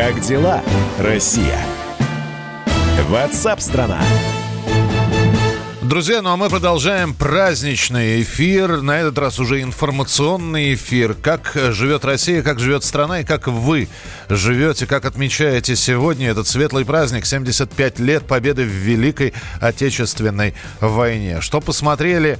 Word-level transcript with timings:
Как 0.00 0.18
дела, 0.22 0.62
Россия? 0.98 1.60
Ватсап-страна! 3.10 4.00
Друзья, 5.82 6.22
ну 6.22 6.30
а 6.30 6.38
мы 6.38 6.48
продолжаем 6.48 7.12
праздничный 7.12 8.22
эфир. 8.22 8.80
На 8.80 9.00
этот 9.00 9.18
раз 9.18 9.38
уже 9.38 9.60
информационный 9.60 10.72
эфир. 10.72 11.12
Как 11.12 11.52
живет 11.54 12.06
Россия, 12.06 12.40
как 12.42 12.60
живет 12.60 12.82
страна 12.82 13.20
и 13.20 13.24
как 13.24 13.46
вы 13.46 13.90
живете, 14.30 14.86
как 14.86 15.04
отмечаете 15.04 15.76
сегодня 15.76 16.30
этот 16.30 16.46
светлый 16.46 16.86
праздник 16.86 17.26
75 17.26 17.98
лет 17.98 18.26
победы 18.26 18.62
в 18.62 18.68
Великой 18.68 19.34
Отечественной 19.60 20.54
войне. 20.80 21.42
Что 21.42 21.60
посмотрели, 21.60 22.38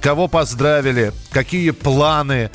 кого 0.00 0.28
поздравили, 0.28 1.12
какие 1.30 1.70
планы, 1.70 2.50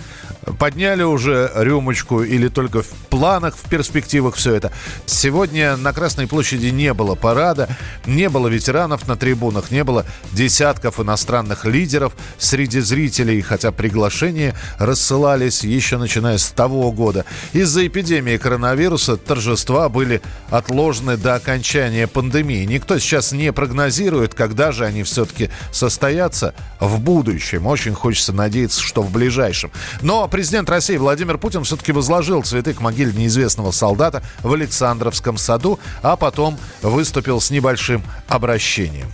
подняли 0.60 1.04
уже 1.04 1.52
рюмочку 1.56 2.24
или 2.24 2.48
только 2.48 2.82
в 2.82 2.90
планах, 3.10 3.56
в 3.56 3.70
перспективах 3.70 4.36
все 4.36 4.56
это. 4.56 4.72
Сегодня 5.06 5.78
на 5.78 5.94
Красной 5.94 6.28
площади 6.28 6.68
не 6.68 6.94
было 6.94 7.16
парада, 7.16 7.70
не 8.06 8.30
было 8.30 8.48
ветеранов 8.48 9.08
на 9.08 9.16
трибунах, 9.16 9.72
не 9.72 9.84
было 9.84 10.06
десятков 10.32 11.00
иностранных 11.00 11.66
лидеров 11.66 12.14
среди 12.38 12.80
зрителей, 12.80 13.42
хотя 13.42 13.72
приглашения 13.72 14.56
рассылались 14.78 15.64
еще 15.64 15.98
начиная 15.98 16.38
с 16.38 16.50
того 16.50 16.92
года. 16.92 17.26
Из-за 17.54 17.88
эпидемии 17.88 18.38
коронавируса 18.38 19.18
торжества 19.18 19.90
были 19.90 20.22
отложены 20.50 21.18
до 21.18 21.36
окончания 21.36 22.08
пандемии. 22.08 22.66
Никто 22.66 23.00
сейчас 23.00 23.32
не 23.32 23.52
прогнозирует, 23.52 24.34
когда 24.34 24.72
же 24.72 24.86
они 24.86 25.04
все-таки 25.04 25.50
состоятся 25.72 26.54
в 26.80 27.00
будущем. 27.00 27.68
Очень 27.68 27.94
хочется 27.94 28.34
надеяться, 28.34 28.82
что 28.82 29.02
в 29.02 29.12
ближайшем. 29.12 29.72
Но 30.02 30.28
президент 30.38 30.70
России 30.70 30.98
Владимир 30.98 31.40
Путин 31.40 31.64
все-таки 31.64 31.92
возложил 31.92 32.44
цветы 32.44 32.76
к 32.76 32.80
могиле 32.80 33.12
неизвестного 33.12 33.72
солдата 33.72 34.22
в 34.44 34.54
Александровском 34.54 35.36
саду, 35.36 35.80
а 36.04 36.16
потом 36.16 36.60
выступил 36.84 37.42
с 37.42 37.50
небольшим 37.50 38.04
обращением. 38.28 39.08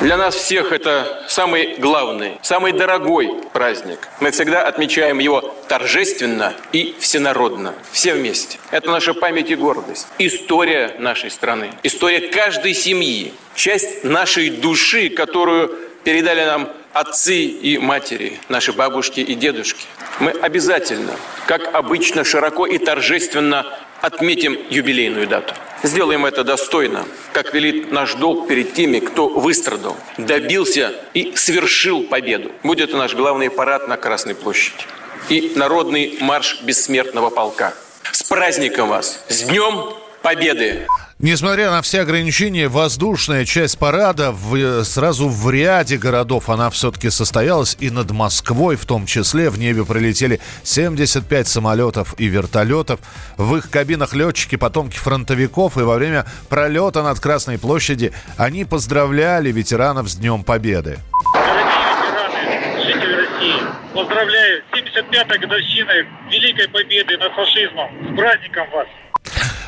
Для 0.00 0.16
нас 0.16 0.34
всех 0.34 0.72
это 0.72 1.22
самый 1.28 1.76
главный, 1.76 2.38
самый 2.42 2.72
дорогой 2.72 3.30
праздник. 3.52 4.08
Мы 4.18 4.32
всегда 4.32 4.66
отмечаем 4.66 5.20
его 5.20 5.54
торжественно 5.68 6.52
и 6.72 6.96
всенародно, 6.98 7.72
все 7.92 8.14
вместе. 8.14 8.58
Это 8.72 8.90
наша 8.90 9.14
память 9.14 9.52
и 9.52 9.54
гордость, 9.54 10.08
история 10.18 10.96
нашей 10.98 11.30
страны, 11.30 11.70
история 11.84 12.26
каждой 12.26 12.74
семьи, 12.74 13.32
часть 13.54 14.02
нашей 14.02 14.50
души, 14.50 15.10
которую 15.10 15.70
передали 16.02 16.44
нам 16.44 16.70
отцы 16.98 17.42
и 17.44 17.76
матери, 17.76 18.40
наши 18.48 18.72
бабушки 18.72 19.20
и 19.20 19.34
дедушки. 19.34 19.84
Мы 20.18 20.30
обязательно, 20.30 21.12
как 21.46 21.74
обычно, 21.74 22.24
широко 22.24 22.66
и 22.66 22.78
торжественно 22.78 23.66
отметим 24.00 24.58
юбилейную 24.70 25.26
дату. 25.26 25.54
Сделаем 25.82 26.24
это 26.24 26.42
достойно, 26.42 27.04
как 27.32 27.52
велит 27.52 27.92
наш 27.92 28.14
долг 28.14 28.48
перед 28.48 28.72
теми, 28.72 29.00
кто 29.00 29.28
выстрадал, 29.28 29.96
добился 30.16 30.94
и 31.12 31.34
совершил 31.36 32.04
победу. 32.04 32.50
Будет 32.62 32.92
наш 32.92 33.14
главный 33.14 33.50
парад 33.50 33.88
на 33.88 33.98
Красной 33.98 34.34
площади 34.34 34.84
и 35.28 35.52
народный 35.54 36.16
марш 36.20 36.62
бессмертного 36.62 37.28
полка. 37.28 37.74
С 38.10 38.22
праздником 38.22 38.88
вас! 38.88 39.22
С 39.28 39.42
Днем 39.42 39.92
Победы! 40.22 40.86
Несмотря 41.18 41.70
на 41.70 41.80
все 41.80 42.02
ограничения, 42.02 42.68
воздушная 42.68 43.46
часть 43.46 43.78
парада 43.78 44.32
в, 44.32 44.84
сразу 44.84 45.30
в 45.30 45.50
ряде 45.50 45.96
городов 45.96 46.50
она 46.50 46.68
все-таки 46.68 47.08
состоялась. 47.08 47.74
И 47.80 47.88
над 47.88 48.10
Москвой 48.10 48.76
в 48.76 48.84
том 48.84 49.06
числе 49.06 49.48
в 49.48 49.58
небе 49.58 49.86
пролетели 49.86 50.40
75 50.62 51.48
самолетов 51.48 52.14
и 52.18 52.26
вертолетов. 52.26 53.00
В 53.38 53.56
их 53.56 53.70
кабинах 53.70 54.12
летчики, 54.12 54.56
потомки 54.56 54.98
фронтовиков. 54.98 55.78
И 55.78 55.80
во 55.80 55.94
время 55.94 56.26
пролета 56.50 57.02
над 57.02 57.18
Красной 57.18 57.58
площади 57.58 58.12
они 58.36 58.66
поздравляли 58.66 59.50
ветеранов 59.50 60.10
с 60.10 60.16
Днем 60.16 60.44
Победы. 60.44 60.98
Дорогие 61.32 61.96
ветераны, 61.96 62.84
жители 62.84 63.14
России, 63.14 63.62
поздравляю 63.94 64.62
с 64.70 64.76
75-й 64.76 65.38
годовщиной 65.38 66.06
Великой 66.30 66.68
Победы 66.68 67.16
над 67.16 67.32
фашизмом. 67.32 68.12
С 68.12 68.16
праздником 68.16 68.70
вас! 68.70 68.86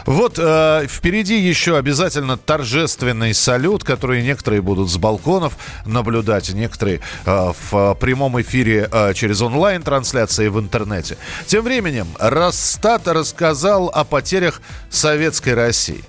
Вот 0.08 0.38
э, 0.38 0.86
впереди 0.88 1.38
еще 1.38 1.76
обязательно 1.76 2.38
торжественный 2.38 3.34
салют, 3.34 3.84
который 3.84 4.22
некоторые 4.22 4.62
будут 4.62 4.90
с 4.90 4.96
балконов 4.96 5.58
наблюдать, 5.84 6.48
некоторые 6.54 7.02
э, 7.26 7.52
в 7.70 7.94
прямом 8.00 8.40
эфире 8.40 8.88
э, 8.90 9.12
через 9.12 9.42
онлайн-трансляции 9.42 10.48
в 10.48 10.58
интернете. 10.58 11.18
Тем 11.46 11.62
временем 11.62 12.06
Росстат 12.18 13.06
рассказал 13.06 13.88
о 13.88 14.04
потерях 14.04 14.62
советской 14.88 15.52
России. 15.52 16.02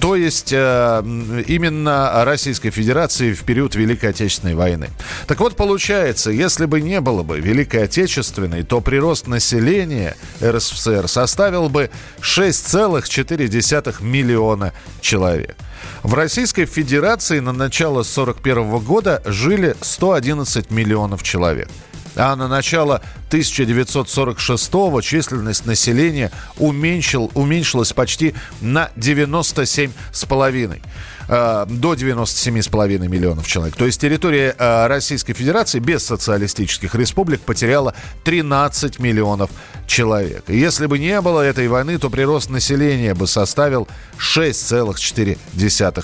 То 0.00 0.14
есть 0.14 0.52
э, 0.52 1.02
именно 1.48 2.24
Российской 2.24 2.70
Федерации 2.70 3.32
в 3.32 3.42
период 3.42 3.74
Великой 3.74 4.10
Отечественной 4.10 4.54
войны. 4.54 4.90
Так 5.26 5.40
вот, 5.40 5.56
получается, 5.56 6.30
если 6.30 6.66
бы 6.66 6.80
не 6.80 7.00
было 7.00 7.24
бы 7.24 7.40
Великой 7.40 7.84
Отечественной, 7.84 8.62
то 8.62 8.80
прирост 8.80 9.26
населения 9.26 10.16
РСФСР 10.40 11.08
составил 11.08 11.68
бы 11.68 11.90
6,4 12.20 14.02
миллиона 14.04 14.72
человек. 15.00 15.56
В 16.04 16.14
Российской 16.14 16.66
Федерации 16.66 17.40
на 17.40 17.52
начало 17.52 18.02
1941 18.02 18.78
года 18.78 19.20
жили 19.24 19.74
111 19.80 20.70
миллионов 20.70 21.24
человек 21.24 21.68
а 22.16 22.36
на 22.36 22.48
начало 22.48 23.02
1946-го 23.30 25.00
численность 25.00 25.66
населения 25.66 26.30
уменьшил, 26.58 27.30
уменьшилась 27.34 27.92
почти 27.92 28.34
на 28.60 28.90
97,5. 28.96 30.82
Э, 31.28 31.66
до 31.68 31.94
97,5 31.94 33.08
миллионов 33.08 33.46
человек. 33.46 33.76
То 33.76 33.86
есть 33.86 34.00
территория 34.00 34.54
э, 34.58 34.86
Российской 34.86 35.34
Федерации 35.34 35.78
без 35.78 36.04
социалистических 36.04 36.94
республик 36.94 37.40
потеряла 37.40 37.94
13 38.24 38.98
миллионов 38.98 39.50
человек. 39.86 40.44
И 40.48 40.58
если 40.58 40.86
бы 40.86 40.98
не 40.98 41.20
было 41.20 41.40
этой 41.40 41.68
войны, 41.68 41.98
то 41.98 42.10
прирост 42.10 42.50
населения 42.50 43.14
бы 43.14 43.26
составил 43.26 43.88
6,4 44.18 45.38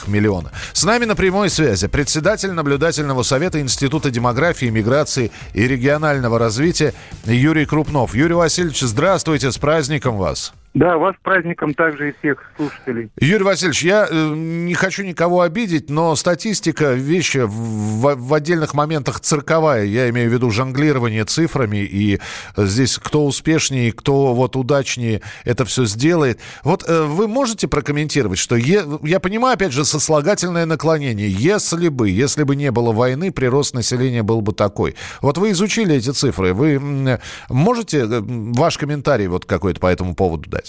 миллиона. 0.07 0.53
С 0.73 0.85
нами 0.85 1.05
на 1.05 1.17
прямой 1.17 1.51
связи 1.51 1.89
председатель 1.89 2.53
наблюдательного 2.53 3.23
совета 3.23 3.61
Института 3.61 4.11
демографии, 4.11 4.67
миграции 4.67 5.31
и 5.53 5.67
регионального 5.67 6.39
развития 6.39 6.95
Юрий 7.25 7.67
Крупнов. 7.67 8.15
Юрий 8.15 8.35
Васильевич, 8.35 8.81
здравствуйте, 8.81 9.51
с 9.51 9.59
праздником 9.59 10.17
вас. 10.17 10.53
Да, 10.75 10.99
вас 10.99 11.17
праздником 11.23 11.75
также 11.75 12.11
и 12.11 12.15
всех 12.19 12.53
слушателей. 12.57 13.11
Юрий 13.19 13.43
Васильевич, 13.43 13.83
я 13.83 14.07
э, 14.09 14.33
не 14.35 14.75
хочу 14.75 15.03
никого 15.03 15.41
обидеть, 15.41 15.89
но 15.89 16.15
статистика 16.15 16.93
вещи 16.93 17.43
в, 17.45 18.35
отдельных 18.35 18.75
моментах 18.75 19.21
цирковая. 19.21 19.85
Я 19.85 20.09
имею 20.11 20.31
в 20.31 20.33
виду 20.33 20.51
жонглирование 20.51 21.25
цифрами, 21.25 21.79
и 21.79 22.21
здесь 22.57 22.99
кто 22.99 23.25
успешнее, 23.25 23.93
кто 23.93 24.35
вот 24.35 24.57
удачнее 24.57 25.23
это 25.45 25.65
все 25.65 25.87
сделает. 25.87 26.39
Вот 26.63 26.85
э, 26.87 27.03
вы 27.03 27.29
можете 27.29 27.67
прокомментировать, 27.67 28.39
что 28.39 28.55
е, 28.55 28.85
я 29.03 29.21
понимаю, 29.21 29.55
опять 29.55 29.73
же, 29.73 29.85
сослагательное 29.85 30.67
наклонение. 30.67 31.31
Если 31.31 31.89
бы, 31.89 32.11
если 32.11 32.43
бы 32.43 32.55
не 32.57 32.71
было 32.71 32.93
войны, 32.93 33.33
прирост 33.33 33.75
населения 33.75 34.23
был 34.23 34.43
бы 34.43 34.53
такой. 34.53 34.97
Вот 35.23 35.39
вы 35.39 35.53
изучили 35.53 35.97
эти 35.97 36.11
цифры, 36.11 36.53
вы 36.53 37.19
можете 37.49 38.01
э, 38.01 38.21
ваш 38.21 38.79
комментарий 38.79 39.27
вот 39.27 39.45
какой-то 39.45 39.81
по 39.81 39.87
этому 39.87 40.15
поводу 40.15 40.49
дать? 40.49 40.68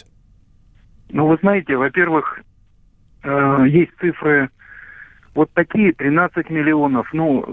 Ну, 1.09 1.28
вы 1.28 1.38
знаете, 1.42 1.75
во-первых, 1.75 2.42
э, 3.24 3.66
есть 3.68 3.92
цифры 4.00 4.50
вот 5.36 5.52
такие, 5.53 5.94
13 5.94 6.50
миллионов, 6.50 7.08
ну, 7.14 7.46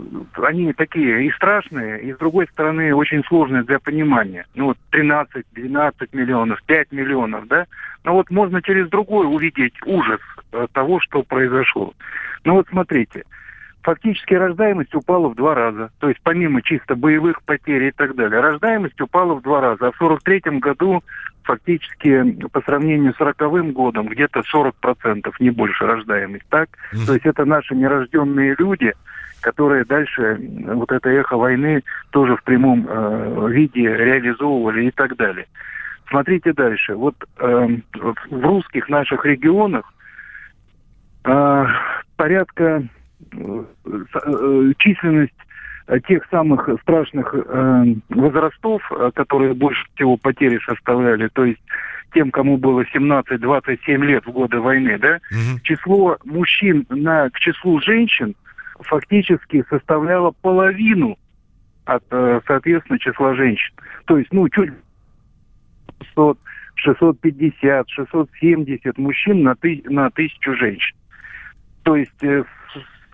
они 0.42 0.72
такие 0.72 1.26
и 1.26 1.30
страшные, 1.30 2.02
и 2.02 2.12
с 2.12 2.16
другой 2.16 2.48
стороны 2.48 2.94
очень 2.94 3.22
сложные 3.24 3.62
для 3.62 3.78
понимания. 3.78 4.46
Ну, 4.54 4.66
вот 4.66 4.78
13, 4.90 5.44
12 5.52 6.12
миллионов, 6.12 6.62
5 6.64 6.92
миллионов, 6.92 7.46
да? 7.46 7.66
Но 8.04 8.14
вот 8.14 8.30
можно 8.30 8.62
через 8.62 8.88
другой 8.88 9.26
увидеть 9.26 9.74
ужас 9.84 10.20
э, 10.52 10.66
того, 10.72 11.00
что 11.00 11.22
произошло. 11.22 11.92
Ну 12.44 12.54
вот 12.54 12.68
смотрите, 12.68 13.24
фактически 13.86 14.34
рождаемость 14.34 14.96
упала 14.96 15.28
в 15.28 15.36
два 15.36 15.54
раза. 15.54 15.90
То 16.00 16.08
есть 16.08 16.20
помимо 16.24 16.60
чисто 16.60 16.96
боевых 16.96 17.40
потерь 17.44 17.84
и 17.84 17.90
так 17.92 18.16
далее, 18.16 18.40
рождаемость 18.40 19.00
упала 19.00 19.34
в 19.34 19.42
два 19.42 19.60
раза. 19.60 19.86
А 19.86 19.92
в 19.92 19.96
43 19.96 20.58
году 20.58 21.04
фактически 21.44 22.32
по 22.48 22.60
сравнению 22.62 23.14
с 23.14 23.16
40 23.18 23.72
годом 23.72 24.08
где-то 24.08 24.42
40%, 24.52 25.32
не 25.38 25.50
больше 25.50 25.86
рождаемость. 25.86 26.46
Так? 26.48 26.68
То 27.06 27.14
есть 27.14 27.26
это 27.26 27.44
наши 27.44 27.76
нерожденные 27.76 28.56
люди, 28.58 28.92
которые 29.40 29.84
дальше 29.84 30.36
вот 30.66 30.90
это 30.90 31.08
эхо 31.08 31.36
войны 31.36 31.84
тоже 32.10 32.36
в 32.36 32.42
прямом 32.42 32.88
э, 32.88 33.48
виде 33.52 33.82
реализовывали 33.82 34.86
и 34.86 34.90
так 34.90 35.14
далее. 35.14 35.46
Смотрите 36.10 36.52
дальше. 36.52 36.96
Вот 36.96 37.14
э, 37.38 37.68
в 37.94 38.44
русских 38.44 38.88
наших 38.88 39.24
регионах 39.24 39.84
э, 41.24 41.66
порядка 42.16 42.82
численность 44.78 45.32
э, 45.88 46.00
тех 46.00 46.24
самых 46.30 46.68
страшных 46.82 47.34
э, 47.34 47.84
возрастов, 48.10 48.82
э, 48.90 49.10
которые 49.14 49.54
больше 49.54 49.84
всего 49.94 50.16
потери 50.16 50.58
составляли, 50.66 51.28
то 51.28 51.44
есть 51.44 51.60
тем, 52.14 52.30
кому 52.30 52.56
было 52.56 52.84
17-27 52.94 54.04
лет 54.04 54.24
в 54.26 54.32
годы 54.32 54.58
войны, 54.60 54.98
да, 54.98 55.20
угу. 55.30 55.60
число 55.62 56.16
мужчин 56.24 56.86
на, 56.88 57.30
к 57.30 57.38
числу 57.38 57.80
женщин 57.80 58.34
фактически 58.80 59.64
составляло 59.68 60.32
половину 60.42 61.18
от, 61.84 62.02
э, 62.10 62.40
соответственно, 62.46 62.98
числа 62.98 63.34
женщин. 63.34 63.72
То 64.06 64.18
есть, 64.18 64.32
ну, 64.32 64.48
чуть 64.48 64.72
600, 66.00 66.38
650, 66.74 67.88
670 67.88 68.98
мужчин 68.98 69.42
на, 69.42 69.54
ты, 69.54 69.82
на 69.86 70.10
тысячу 70.10 70.54
женщин. 70.56 70.96
То 71.82 71.96
есть, 71.96 72.22
э, 72.22 72.44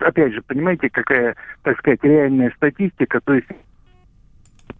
опять 0.03 0.33
же, 0.33 0.41
понимаете, 0.41 0.89
какая, 0.89 1.35
так 1.63 1.77
сказать, 1.79 2.03
реальная 2.03 2.51
статистика, 2.55 3.19
то 3.21 3.33
есть 3.33 3.47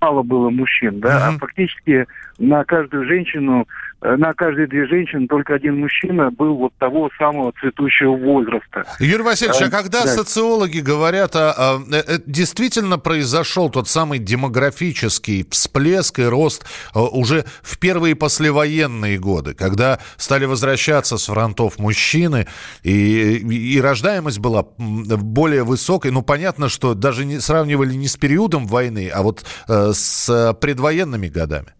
мало 0.01 0.23
было 0.23 0.49
мужчин, 0.49 0.99
да, 0.99 1.29
uh-huh. 1.29 1.35
а 1.35 1.39
фактически 1.39 2.07
на 2.37 2.63
каждую 2.65 3.05
женщину 3.05 3.67
Э, 4.03 4.17
на 4.17 4.33
каждые 4.33 4.67
две 4.67 4.85
женщины 4.85 5.27
только 5.27 5.53
один 5.53 5.79
мужчина 5.79 6.29
был 6.29 6.57
вот 6.57 6.73
того 6.77 7.09
самого 7.17 7.53
цветущего 7.59 8.15
возраста. 8.17 8.85
Юрий 8.99 9.23
Васильевич, 9.23 9.61
а, 9.61 9.65
а 9.67 9.69
когда 9.69 10.03
да. 10.03 10.09
социологи 10.09 10.79
говорят, 10.79 11.35
а, 11.35 11.53
а, 11.57 11.81
а, 11.91 12.19
действительно 12.25 12.99
произошел 12.99 13.69
тот 13.69 13.87
самый 13.87 14.19
демографический 14.19 15.47
всплеск 15.49 16.19
и 16.19 16.25
рост 16.25 16.65
а, 16.93 17.03
уже 17.03 17.45
в 17.61 17.79
первые 17.79 18.15
послевоенные 18.15 19.17
годы, 19.19 19.53
когда 19.53 19.99
стали 20.17 20.45
возвращаться 20.45 21.17
с 21.17 21.27
фронтов 21.27 21.79
мужчины, 21.79 22.47
и, 22.83 23.37
и 23.37 23.79
рождаемость 23.79 24.39
была 24.39 24.65
более 24.77 25.63
высокой, 25.63 26.11
ну, 26.11 26.23
понятно, 26.23 26.67
что 26.67 26.93
даже 26.93 27.23
не 27.23 27.39
сравнивали 27.39 27.93
не 27.93 28.09
с 28.09 28.17
периодом 28.17 28.67
войны, 28.67 29.09
а 29.13 29.21
вот 29.21 29.45
с 29.93 30.53
предвоенными 30.59 31.27
годами. 31.27 31.73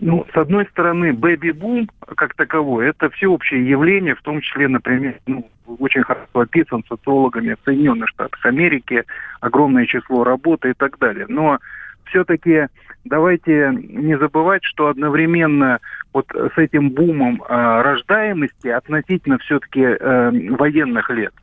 Ну, 0.00 0.26
с 0.32 0.36
одной 0.36 0.66
стороны, 0.66 1.12
бэби-бум 1.12 1.90
как 2.16 2.34
таковой, 2.34 2.88
это 2.88 3.10
всеобщее 3.10 3.68
явление, 3.68 4.14
в 4.14 4.22
том 4.22 4.40
числе, 4.40 4.66
например, 4.66 5.16
ну, 5.26 5.46
очень 5.78 6.02
хорошо 6.02 6.26
описан 6.32 6.82
социологами 6.88 7.54
в 7.54 7.64
Соединенных 7.66 8.08
Штатах 8.08 8.44
Америки, 8.46 9.04
огромное 9.40 9.84
число 9.84 10.24
работы 10.24 10.70
и 10.70 10.74
так 10.74 10.98
далее. 10.98 11.26
Но 11.28 11.58
все-таки 12.04 12.68
давайте 13.04 13.72
не 13.74 14.16
забывать, 14.18 14.64
что 14.64 14.88
одновременно 14.88 15.80
вот 16.14 16.26
с 16.32 16.56
этим 16.56 16.90
бумом 16.90 17.42
э, 17.42 17.82
рождаемости 17.82 18.68
относительно 18.68 19.36
все-таки 19.38 19.82
э, 19.82 20.30
военных 20.56 21.10
лет 21.10 21.34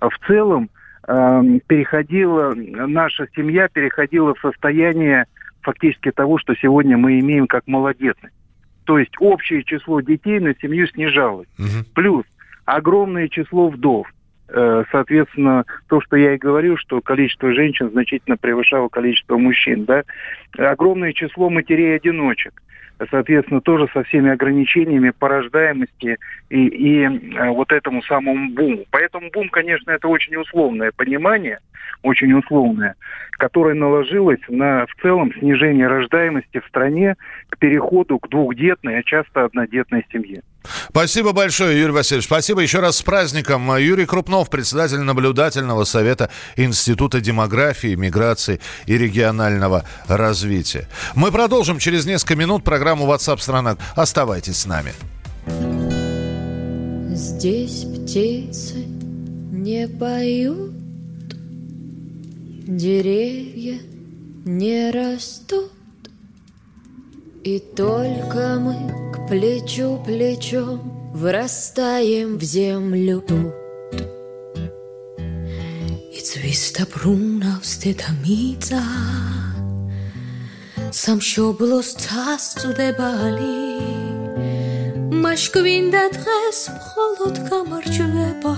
в 0.00 0.26
целом 0.26 0.64
э, 0.64 0.83
переходила, 1.06 2.54
наша 2.54 3.26
семья 3.34 3.68
переходила 3.68 4.34
в 4.34 4.40
состояние 4.40 5.26
фактически 5.62 6.10
того, 6.10 6.38
что 6.38 6.54
сегодня 6.54 6.96
мы 6.96 7.18
имеем 7.20 7.46
как 7.46 7.66
малодетность. 7.66 8.34
То 8.84 8.98
есть 8.98 9.12
общее 9.18 9.64
число 9.64 10.00
детей 10.00 10.38
на 10.40 10.54
семью 10.54 10.86
снижалось. 10.88 11.48
Угу. 11.58 11.84
Плюс 11.94 12.24
огромное 12.64 13.28
число 13.28 13.68
вдов. 13.68 14.06
Э, 14.56 14.84
соответственно, 14.92 15.64
то, 15.88 16.00
что 16.00 16.16
я 16.16 16.34
и 16.34 16.38
говорил, 16.38 16.76
что 16.76 17.00
количество 17.00 17.52
женщин 17.52 17.90
значительно 17.90 18.36
превышало 18.36 18.88
количество 18.88 19.36
мужчин. 19.36 19.84
Да? 19.84 20.04
Огромное 20.56 21.12
число 21.12 21.50
матерей-одиночек 21.50 22.62
соответственно, 23.10 23.60
тоже 23.60 23.88
со 23.92 24.04
всеми 24.04 24.30
ограничениями 24.30 25.10
по 25.10 25.28
рождаемости 25.28 26.16
и, 26.48 26.66
и 26.66 27.02
э, 27.02 27.50
вот 27.50 27.72
этому 27.72 28.02
самому 28.04 28.50
буму. 28.50 28.84
Поэтому 28.92 29.30
бум, 29.32 29.48
конечно, 29.48 29.90
это 29.90 30.06
очень 30.06 30.36
условное 30.36 30.92
понимание, 30.92 31.58
очень 32.02 32.32
условное, 32.32 32.94
которое 33.32 33.74
наложилось 33.74 34.38
на 34.48 34.86
в 34.86 34.94
целом 35.02 35.34
снижение 35.34 35.88
рождаемости 35.88 36.60
в 36.60 36.66
стране 36.68 37.16
к 37.50 37.58
переходу 37.58 38.20
к 38.20 38.28
двухдетной, 38.28 39.00
а 39.00 39.02
часто 39.02 39.44
однодетной 39.44 40.06
семье. 40.12 40.42
Спасибо 40.90 41.32
большое, 41.32 41.78
Юрий 41.78 41.92
Васильевич. 41.92 42.26
Спасибо 42.26 42.60
еще 42.60 42.80
раз 42.80 42.98
с 42.98 43.02
праздником. 43.02 43.76
Юрий 43.76 44.06
Крупнов, 44.06 44.50
председатель 44.50 45.00
наблюдательного 45.00 45.84
совета 45.84 46.30
Института 46.56 47.20
демографии, 47.20 47.94
миграции 47.94 48.60
и 48.86 48.96
регионального 48.96 49.84
развития. 50.08 50.88
Мы 51.14 51.30
продолжим 51.30 51.78
через 51.78 52.06
несколько 52.06 52.36
минут 52.36 52.64
программу 52.64 53.06
WhatsApp 53.06 53.40
страна. 53.40 53.76
Оставайтесь 53.94 54.58
с 54.58 54.66
нами. 54.66 54.94
Здесь 57.14 57.84
птицы 57.84 58.86
не 59.52 59.86
поют, 59.86 60.72
деревья 62.66 63.78
не 64.44 64.90
растут. 64.90 65.70
И 67.44 67.58
только 67.58 68.58
мы 68.58 69.13
Плечо 69.28 69.96
плечом 70.04 71.10
вырастаем 71.14 72.36
в 72.36 72.42
землю 72.42 73.22
тут. 73.22 73.54
И 76.12 76.20
цвиста 76.20 76.84
прунов 76.84 77.64
стетамица, 77.64 78.82
Сам 80.90 81.20
що 81.20 81.52
було 81.52 81.82
цасту 81.82 82.68
де 82.76 82.92
балі, 82.92 83.80
Маш 85.10 85.48
квинда 85.48 86.08
трес 86.08 86.70
холодка 86.80 87.64
марчвеба. 87.64 88.56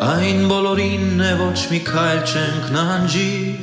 Ein 0.00 0.48
bolorinne 0.48 1.30
voce 1.38 1.66
Michaelchen 1.70 2.54
knangi, 2.68 3.56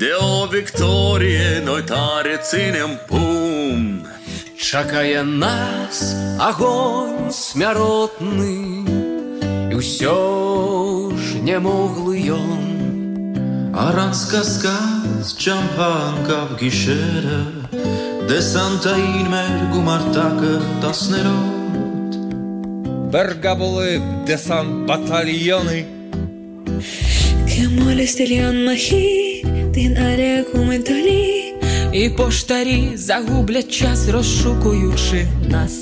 Deo 0.00 0.46
victorie 0.46 1.60
noi 1.64 1.82
tare 1.82 2.36
ținem 2.50 2.92
pun 3.08 3.61
чакае 4.62 5.22
нас 5.26 6.14
агонь 6.38 7.34
смяротны 7.34 8.86
і 9.68 9.74
ўсё 9.74 10.18
ж 11.18 11.42
не 11.42 11.58
моглы 11.58 12.22
ён. 12.30 12.62
А 13.74 14.12
Сказка, 14.12 14.68
сказ 14.68 15.34
чампанка 15.34 16.46
в 16.50 16.62
гішера 16.62 17.40
Де 18.28 18.40
санта 18.42 18.94
инмер 18.96 19.72
гумартакы 19.72 20.60
таснерот 20.82 22.12
Бергабулы 23.10 24.00
десант 24.26 24.86
батальоны 24.86 25.86
Кемоле 27.48 28.06
стильон 28.06 28.66
махи 28.66 29.42
Дин 29.72 29.96
але 29.96 30.44
гументали 30.52 31.41
і 31.92 32.08
поштарі 32.08 32.90
загублять 32.94 33.72
час, 33.72 34.08
розшукуючи 34.08 35.26
нас. 35.48 35.72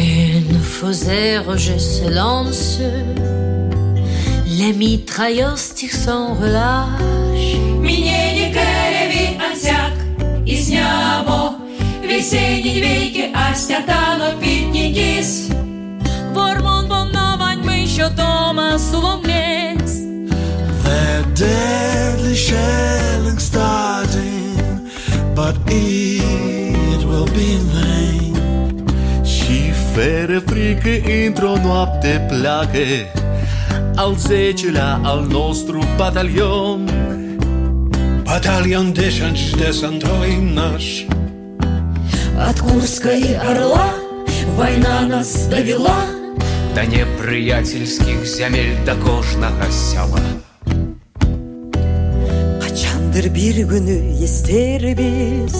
Une 0.00 0.60
fausse 0.60 1.42
je 1.56 1.78
se 1.78 2.08
lance, 2.08 2.80
la 4.58 4.70
sans 6.04 6.28
relâche. 6.40 7.56
Міняє 7.80 8.54
кереві 8.54 9.40
ансяк, 9.50 9.94
і 10.46 10.56
з 10.56 10.70
нябо, 10.70 11.50
весенні 12.08 12.72
двійки, 12.78 13.24
а 13.32 13.54
стятано 13.54 14.26
пітні 14.40 14.94
кіс. 14.94 15.48
Бормон 16.34 16.88
бомновань 16.88 17.62
ми 17.64 17.86
що 17.86 18.08
дома 18.08 18.78
сувом 18.78 19.20
ліс. 19.26 20.02
Веде 20.84 22.16
лише 22.24 22.64
лингстар 23.24 24.07
but 25.38 25.56
it 25.68 27.00
will 27.08 27.28
be 27.36 27.46
in 27.56 27.64
vain. 27.74 28.34
Și 29.24 29.70
fără 29.92 30.42
frică 30.46 30.88
într-o 31.26 31.52
noapte 31.62 32.26
pleacă 32.28 32.86
Al 33.94 34.14
zecelea 34.16 35.00
al 35.02 35.26
nostru 35.30 35.82
batalion. 35.96 36.90
Батальон 38.24 38.92
десант 38.92 39.38
десантовый 39.56 40.36
наш 40.54 40.84
От 42.48 42.58
Курска 42.60 43.12
и 43.28 43.32
Орла 43.50 43.90
война 44.56 44.96
нас 45.12 45.30
довела 45.54 46.00
До 46.74 46.82
неприятельских 46.94 48.18
земель 48.36 48.76
до 48.84 48.94
кожного 49.06 49.66
села 49.70 50.22
Қадір 53.18 53.32
бір 53.34 53.56
күні 53.66 53.94
естербіз 54.22 55.54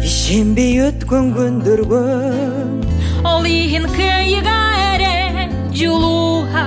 ишенбей 0.00 0.78
өткөн 0.80 1.26
күндөр 1.36 1.82
көп 1.90 3.26
ол 3.28 3.44
ийин 3.44 3.84
кыйга 3.92 4.54
эре 4.94 5.44
жулууга 5.76 6.64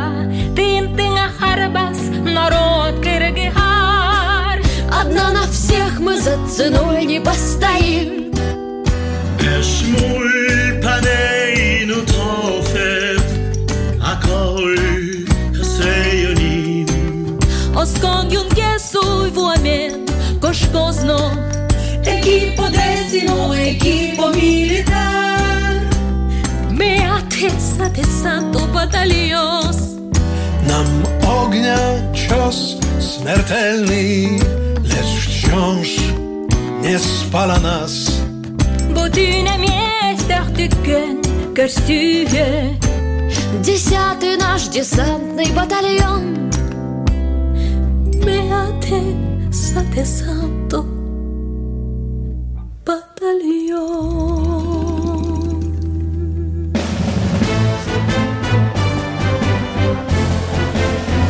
тынтыңа 0.60 1.26
харбас 1.40 1.98
народ 2.28 3.02
кыргыар 3.02 4.62
одна 5.02 5.32
на 5.40 5.48
всех 5.50 5.98
мы 5.98 6.14
за 6.22 6.38
ценой 6.46 7.10
не 7.10 7.18
постоим 7.20 8.30
эш 9.42 9.82
мультане 9.98 11.35
gazno, 21.06 21.32
equipo 22.04 22.64
décimo, 22.70 23.54
equipo 23.54 24.30
militar. 24.30 25.82
Me 26.72 27.06
atesa 27.06 27.90
tesato 27.90 28.68
batalios. 28.74 29.78
Nam 30.68 30.88
ognia 31.28 31.78
cios 32.14 32.78
śmiertelny, 33.00 34.40
lecz 34.84 35.28
wciąż 35.28 35.90
nie 36.82 37.00
spala 37.00 37.60
nas. 37.60 38.12
Bo 38.94 39.10
ty 39.10 39.44
nam 39.44 39.64
jest 39.64 40.32
artyken, 40.32 41.22
karstuje. 41.56 42.76
Десятый 43.64 44.38
наш 44.38 44.68
десантный 44.68 45.52
батальон. 45.56 46.52
Меате 48.26 49.02
са 49.52 49.82
десанто 49.96 50.95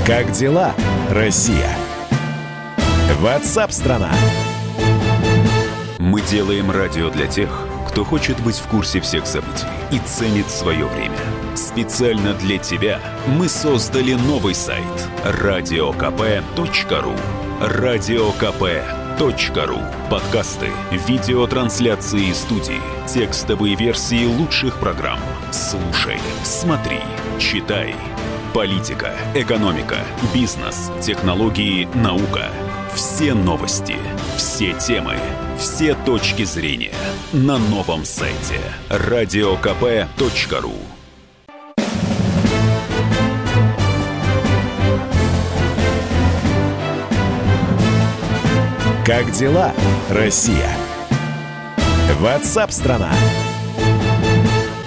Как 0.05 0.31
дела, 0.31 0.73
Россия? 1.09 1.75
Ватсап-страна! 3.19 4.11
Мы 5.97 6.21
делаем 6.21 6.69
радио 6.69 7.09
для 7.09 7.25
тех, 7.25 7.49
кто 7.87 8.03
хочет 8.05 8.39
быть 8.41 8.57
в 8.57 8.67
курсе 8.67 8.99
всех 8.99 9.25
событий 9.25 9.65
и 9.91 9.97
ценит 9.99 10.49
свое 10.49 10.85
время. 10.85 11.17
Специально 11.55 12.33
для 12.35 12.59
тебя 12.59 12.99
мы 13.27 13.49
создали 13.49 14.13
новый 14.13 14.53
сайт– 14.53 14.83
радиокп.ру. 15.23 17.15
Радиокп.ру. 19.15 19.79
Подкасты, 20.09 20.71
видеотрансляции 20.91 22.31
студии, 22.33 22.81
текстовые 23.07 23.75
версии 23.75 24.25
лучших 24.25 24.79
программ. 24.79 25.19
Слушай, 25.51 26.19
смотри, 26.43 26.99
читай. 27.39 27.95
Политика, 28.53 29.13
экономика, 29.33 29.97
бизнес, 30.33 30.91
технологии, 31.01 31.87
наука. 31.93 32.49
Все 32.93 33.33
новости, 33.33 33.95
все 34.37 34.73
темы, 34.73 35.15
все 35.57 35.93
точки 35.93 36.43
зрения 36.43 36.95
на 37.31 37.57
новом 37.57 38.05
сайте 38.05 38.59
радиокп.ру. 38.89 40.94
Как 49.05 49.31
дела, 49.33 49.71
Россия? 50.09 50.75
Ватсап-страна! 52.19 53.13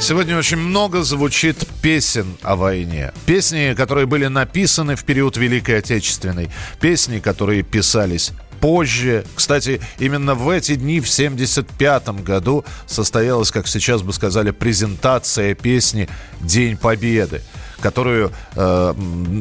Сегодня 0.00 0.36
очень 0.36 0.56
много 0.56 1.02
звучит 1.02 1.64
песен 1.82 2.36
о 2.42 2.56
войне. 2.56 3.12
Песни, 3.26 3.74
которые 3.76 4.06
были 4.06 4.26
написаны 4.26 4.96
в 4.96 5.04
период 5.04 5.36
Великой 5.36 5.78
Отечественной. 5.78 6.50
Песни, 6.80 7.20
которые 7.20 7.62
писались 7.62 8.32
позже. 8.60 9.24
Кстати, 9.36 9.80
именно 10.00 10.34
в 10.34 10.48
эти 10.48 10.74
дни, 10.74 10.98
в 10.98 11.08
75 11.08 12.08
году, 12.24 12.64
состоялась, 12.86 13.52
как 13.52 13.68
сейчас 13.68 14.02
бы 14.02 14.12
сказали, 14.12 14.50
презентация 14.50 15.54
песни 15.54 16.08
«День 16.40 16.76
Победы» 16.76 17.42
которую 17.80 18.32
э, 18.54 18.94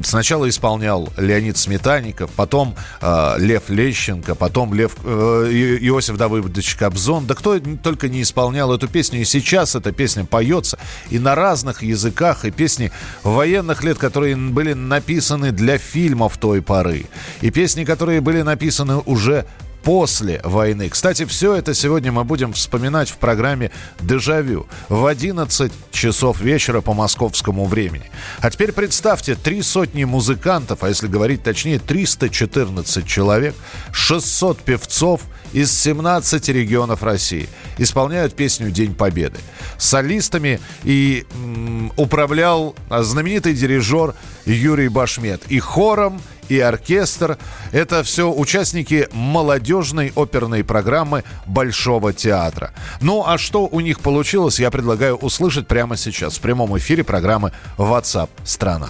сначала 0.03 0.47
исполнял 0.49 1.09
Леонид 1.17 1.57
Сметанников, 1.57 2.31
потом 2.31 2.75
э, 3.01 3.35
Лев 3.39 3.69
Лещенко, 3.69 4.35
потом 4.35 4.73
Лев, 4.73 4.95
э, 5.03 5.49
Иосиф 5.81 6.17
Давыдович 6.17 6.75
Кобзон. 6.75 7.25
Да 7.25 7.35
кто 7.35 7.59
только 7.59 8.09
не 8.09 8.21
исполнял 8.21 8.73
эту 8.73 8.87
песню. 8.87 9.21
И 9.21 9.25
сейчас 9.25 9.75
эта 9.75 9.91
песня 9.91 10.25
поется 10.25 10.77
и 11.09 11.19
на 11.19 11.35
разных 11.35 11.83
языках, 11.83 12.45
и 12.45 12.51
песни 12.51 12.91
военных 13.23 13.83
лет, 13.83 13.97
которые 13.97 14.35
были 14.35 14.73
написаны 14.73 15.51
для 15.51 15.77
фильмов 15.77 16.37
той 16.37 16.61
поры, 16.61 17.05
и 17.41 17.51
песни, 17.51 17.83
которые 17.83 18.21
были 18.21 18.41
написаны 18.41 18.97
уже 18.97 19.45
после 19.87 20.41
войны. 20.43 20.89
Кстати, 20.89 21.23
все 21.23 21.55
это 21.55 21.73
сегодня 21.73 22.11
мы 22.11 22.25
будем 22.25 22.51
вспоминать 22.51 23.09
в 23.09 23.15
программе 23.15 23.71
«Дежавю» 24.01 24.67
в 24.89 25.05
11 25.05 25.71
часов 25.91 26.41
вечера 26.41 26.81
по 26.81 26.93
московскому 26.93 27.63
времени. 27.63 28.11
А 28.41 28.51
теперь 28.51 28.73
представьте, 28.73 29.35
три 29.35 29.61
сотни 29.61 30.03
музыкантов, 30.03 30.83
а 30.83 30.89
если 30.89 31.07
говорить 31.07 31.41
точнее, 31.41 31.79
314 31.79 33.07
человек, 33.07 33.55
600 33.93 34.59
певцов 34.59 35.21
из 35.53 35.71
17 35.71 36.49
регионов 36.49 37.01
России 37.01 37.47
исполняют 37.77 38.35
песню 38.35 38.71
«День 38.71 38.93
Победы». 38.93 39.39
Солистами 39.77 40.59
и 40.83 41.25
м, 41.33 41.93
управлял 41.95 42.75
знаменитый 42.89 43.53
дирижер 43.53 44.15
Юрий 44.45 44.89
Башмет. 44.89 45.43
И 45.47 45.59
хором, 45.59 46.21
и 46.49 46.59
оркестр. 46.59 47.37
Это 47.71 48.03
все 48.03 48.31
участники 48.31 49.07
молодежной 49.11 50.11
оперной 50.15 50.63
программы 50.63 51.23
Большого 51.45 52.13
театра. 52.13 52.73
Ну 53.01 53.23
а 53.25 53.37
что 53.37 53.67
у 53.67 53.79
них 53.79 53.99
получилось, 53.99 54.59
я 54.59 54.71
предлагаю 54.71 55.15
услышать 55.15 55.67
прямо 55.67 55.97
сейчас 55.97 56.37
в 56.37 56.41
прямом 56.41 56.77
эфире 56.77 57.03
программы 57.03 57.51
WhatsApp 57.77 58.29
страна. 58.43 58.89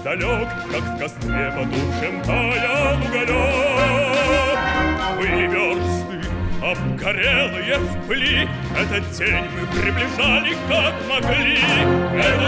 далек, 0.02 0.48
Как 0.70 0.82
в 0.82 0.98
костре 0.98 1.52
потухшем 1.56 2.22
таял 2.22 2.96
уголек. 3.02 4.58
Были 5.18 5.44
версты, 5.48 6.18
обгорелые 6.62 7.78
в 7.78 8.06
пыли, 8.06 8.48
Этот 8.78 9.10
день 9.12 9.44
мы 9.54 9.66
приближали, 9.66 10.56
как 10.68 10.94
могли. 11.08 11.58
Этот 12.18 12.41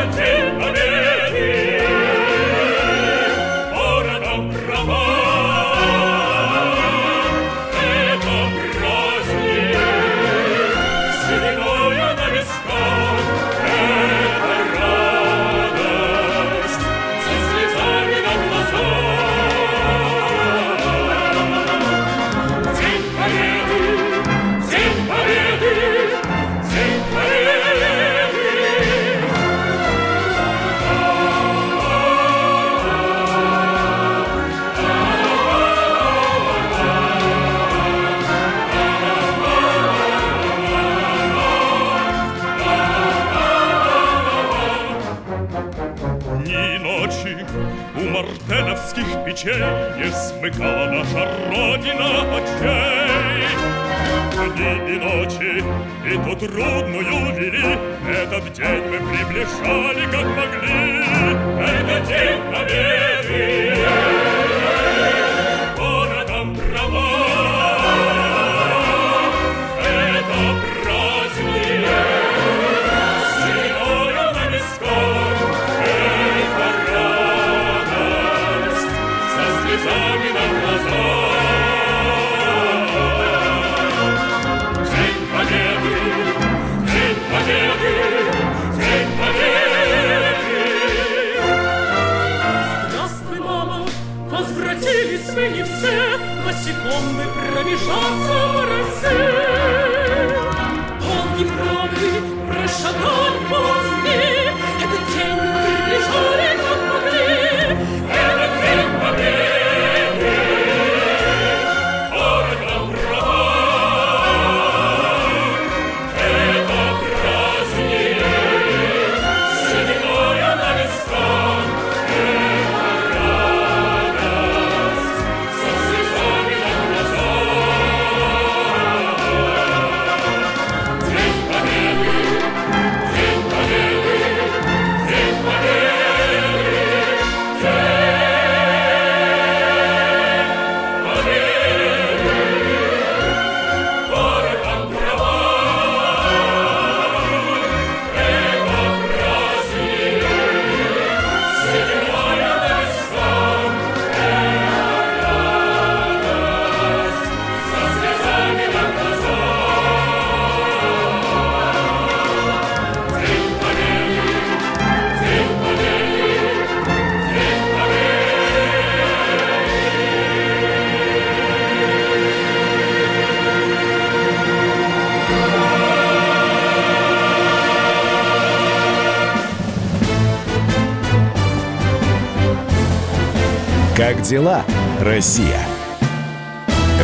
дела, 184.35 184.65
Россия? 185.01 185.61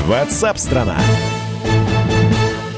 Ватсап-страна! 0.04 0.96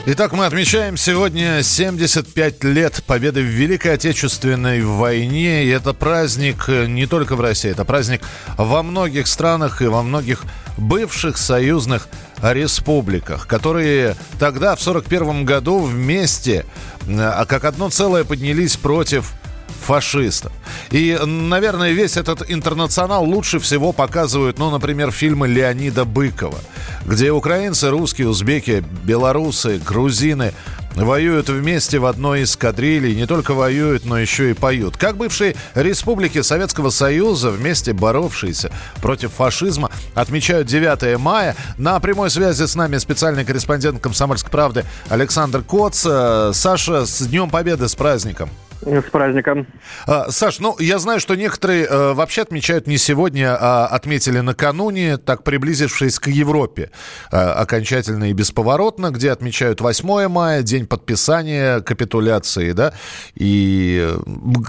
Итак, 0.05 0.33
мы 0.33 0.45
отмечаем 0.45 0.99
сегодня 0.99 1.63
75 1.63 2.63
лет 2.65 3.03
победы 3.07 3.41
в 3.41 3.47
Великой 3.47 3.95
Отечественной 3.95 4.85
войне. 4.85 5.65
И 5.65 5.69
это 5.69 5.95
праздник 5.95 6.69
не 6.69 7.07
только 7.07 7.35
в 7.35 7.41
России, 7.41 7.71
это 7.71 7.87
праздник 7.87 8.21
во 8.59 8.83
многих 8.83 9.27
странах 9.27 9.81
и 9.81 9.87
во 9.87 10.03
многих 10.03 10.43
бывших 10.77 11.39
союзных 11.39 12.09
республиках, 12.43 13.47
которые 13.47 14.17
тогда, 14.39 14.77
в 14.77 14.83
1941 14.87 15.47
году, 15.47 15.79
вместе, 15.79 16.67
а 17.09 17.47
как 17.47 17.65
одно 17.65 17.89
целое 17.89 18.25
поднялись 18.25 18.77
против 18.77 19.33
фашистов. 19.81 20.53
И, 20.91 21.19
наверное, 21.25 21.93
весь 21.93 22.17
этот 22.17 22.51
интернационал 22.51 23.25
лучше 23.25 23.59
всего 23.59 23.93
показывают, 23.93 24.59
ну, 24.59 24.71
например, 24.71 25.11
фильмы 25.11 25.49
Леонида 25.49 26.05
Быкова, 26.05 26.59
где 27.05 27.31
украинцы, 27.33 27.91
русские, 27.91 28.29
узбеки, 28.29 28.85
белорусы, 29.05 29.81
грузины 29.85 30.53
воюют 30.95 31.49
вместе 31.49 31.99
в 31.99 32.07
одной 32.07 32.43
из 32.43 32.57
кадрилей, 32.57 33.15
не 33.15 33.27
только 33.27 33.55
воюют, 33.55 34.05
но 34.05 34.19
еще 34.19 34.51
и 34.51 34.55
поют. 34.55 34.97
Как 34.97 35.17
бывшие 35.17 35.57
республики 35.75 36.43
Советского 36.43 36.91
Союза, 36.91 37.51
вместе 37.51 37.93
боровшиеся 37.93 38.71
против 39.01 39.33
фашизма, 39.33 39.91
отмечают 40.15 40.67
9 40.67 41.19
мая. 41.19 41.57
На 41.79 41.99
прямой 42.01 42.31
связи 42.31 42.67
с 42.67 42.75
нами 42.75 42.99
специальный 42.99 43.45
корреспондент 43.45 44.01
«Комсомольской 44.01 44.51
правды» 44.51 44.85
Александр 45.09 45.63
Коц. 45.63 46.07
Саша, 46.53 47.07
с 47.07 47.27
Днем 47.27 47.51
Победы, 47.51 47.89
с 47.89 47.95
праздником! 47.95 48.51
С 48.85 49.11
праздником. 49.11 49.67
А, 50.07 50.31
Саш, 50.31 50.59
ну, 50.59 50.77
я 50.81 50.99
знаю, 50.99 51.21
что 51.21 51.35
некоторые 51.37 51.87
э, 51.87 52.13
вообще 52.15 52.43
отмечают 52.43 52.87
не 52.87 52.99
сегодня, 52.99 53.57
а 53.59 53.87
отметили 53.87 54.41
накануне, 54.41 55.19
так 55.19 55.45
приблизившись 55.45 56.19
к 56.19 56.27
Европе 56.27 56.91
э, 57.31 57.37
окончательно 57.37 58.31
и 58.31 58.33
бесповоротно, 58.33 59.11
где 59.11 59.31
отмечают 59.31 59.81
8 59.81 60.29
мая, 60.29 60.63
день 60.63 60.87
подписания 60.87 61.81
капитуляции, 61.81 62.73
да? 62.73 62.93
И 63.35 64.05
э, 64.05 64.19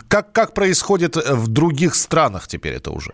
как, 0.08 0.32
как 0.32 0.54
происходит 0.54 1.15
в 1.15 1.47
других 1.47 1.95
странах 1.95 2.47
теперь 2.47 2.73
это 2.73 2.91
уже? 2.91 3.13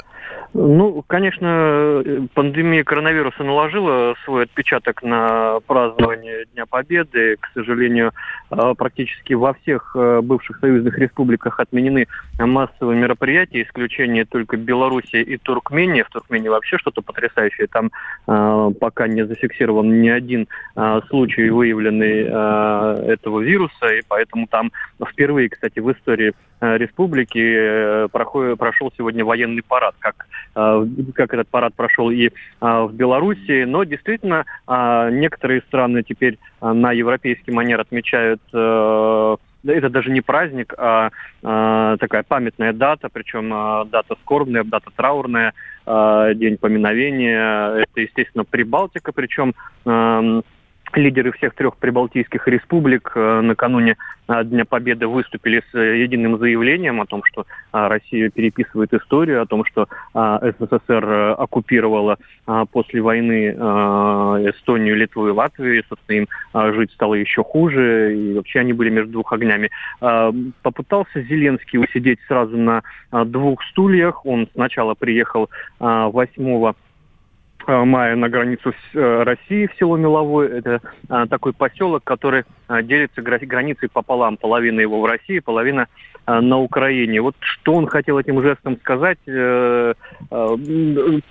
Ну, 0.53 1.03
конечно, 1.05 2.03
пандемия 2.33 2.83
коронавируса 2.83 3.43
наложила 3.43 4.15
свой 4.25 4.45
отпечаток 4.45 5.03
на 5.03 5.59
празднование 5.67 6.45
Дня 6.53 6.65
Победы. 6.65 7.37
К 7.39 7.51
сожалению, 7.53 8.13
а, 8.49 8.73
практически 8.73 9.33
во 9.33 9.53
всех 9.53 9.95
а, 9.95 10.21
бывших 10.21 10.57
союзных 10.57 10.97
республиках 10.97 11.59
отменены 11.59 12.07
массовые 12.39 12.99
мероприятия, 12.99 13.61
исключение 13.61 14.25
только 14.25 14.57
Белоруссии 14.57 15.21
и 15.21 15.37
Туркмении. 15.37 16.01
В 16.01 16.09
Туркмении 16.09 16.49
вообще 16.49 16.79
что-то 16.79 17.03
потрясающее. 17.03 17.67
Там 17.67 17.91
э, 18.27 18.71
пока 18.79 19.07
не 19.07 19.25
зафиксирован 19.25 20.01
ни 20.01 20.09
один 20.09 20.47
э, 20.75 21.01
случай, 21.09 21.49
выявленный 21.49 22.25
э, 22.27 23.11
этого 23.13 23.41
вируса, 23.41 23.89
и 23.89 24.01
поэтому 24.07 24.47
там 24.47 24.71
впервые, 25.11 25.49
кстати, 25.49 25.79
в 25.79 25.91
истории 25.91 26.33
республики 26.61 28.07
э, 28.07 28.07
прошел 28.57 28.91
сегодня 28.97 29.23
военный 29.23 29.63
парад, 29.63 29.95
как, 29.99 30.27
э, 30.55 30.85
как 31.13 31.33
этот 31.33 31.47
парад 31.47 31.73
прошел 31.75 32.09
и 32.09 32.27
э, 32.27 32.29
в 32.61 32.93
Белоруссии. 32.93 33.63
Но 33.63 33.83
действительно, 33.83 34.45
некоторые 34.67 35.61
страны 35.61 36.03
теперь 36.03 36.37
на 36.61 36.91
европейский 36.91 37.51
манер 37.51 37.79
отмечают 37.79 38.41
это 39.67 39.89
даже 39.89 40.09
не 40.09 40.21
праздник, 40.21 40.73
а, 40.77 41.09
а 41.43 41.97
такая 41.97 42.23
памятная 42.23 42.73
дата, 42.73 43.09
причем 43.11 43.51
а, 43.53 43.85
дата 43.85 44.15
скорбная, 44.21 44.63
дата 44.63 44.89
траурная, 44.95 45.53
а, 45.85 46.33
день 46.33 46.57
поминовения. 46.57 47.81
Это, 47.81 48.01
естественно, 48.01 48.45
Прибалтика, 48.45 49.11
причем 49.11 49.53
а, 49.85 50.41
Лидеры 50.93 51.31
всех 51.33 51.53
трех 51.53 51.77
прибалтийских 51.77 52.47
республик 52.47 53.11
э, 53.13 53.41
накануне 53.41 53.95
э, 54.27 54.43
Дня 54.43 54.65
Победы 54.65 55.07
выступили 55.07 55.61
с 55.71 55.75
э, 55.75 56.01
единым 56.01 56.39
заявлением 56.39 56.99
о 56.99 57.05
том, 57.05 57.23
что 57.23 57.45
Россия 57.71 58.29
переписывает 58.29 58.93
историю, 58.93 59.41
о 59.41 59.45
том, 59.45 59.63
что 59.65 59.87
СССР 60.13 61.35
оккупировала 61.37 62.17
после 62.71 63.01
войны 63.01 63.51
Эстонию, 63.51 64.95
Литву 64.95 65.27
и 65.27 65.31
Латвию, 65.31 65.79
и, 65.79 65.83
собственно, 65.87 66.17
им 66.17 66.27
жить 66.73 66.91
стало 66.93 67.13
еще 67.13 67.43
хуже, 67.43 68.15
и 68.15 68.33
вообще 68.33 68.61
они 68.61 68.73
были 68.73 68.89
между 68.89 69.11
двух 69.13 69.33
огнями. 69.33 69.69
Попытался 69.99 71.21
Зеленский 71.21 71.79
усидеть 71.79 72.19
сразу 72.27 72.57
на 72.57 72.81
двух 73.11 73.63
стульях. 73.65 74.25
Он 74.25 74.47
сначала 74.53 74.95
приехал 74.95 75.49
8 75.79 76.39
Э, 76.39 76.73
мая 77.69 78.15
на 78.15 78.29
границу 78.29 78.73
с 78.73 78.95
э, 78.95 79.23
Россией 79.23 79.67
в 79.67 79.75
село 79.77 79.97
Меловой. 79.97 80.47
Это 80.47 80.81
э, 81.09 81.25
такой 81.29 81.53
поселок, 81.53 82.03
который 82.03 82.43
делится 82.83 83.21
границей 83.21 83.89
пополам. 83.89 84.37
Половина 84.37 84.79
его 84.79 85.01
в 85.01 85.05
России, 85.05 85.39
половина 85.39 85.87
на 86.41 86.59
Украине. 86.59 87.21
Вот 87.21 87.35
что 87.39 87.73
он 87.73 87.87
хотел 87.87 88.19
этим 88.19 88.41
жестом 88.41 88.77
сказать, 88.77 89.17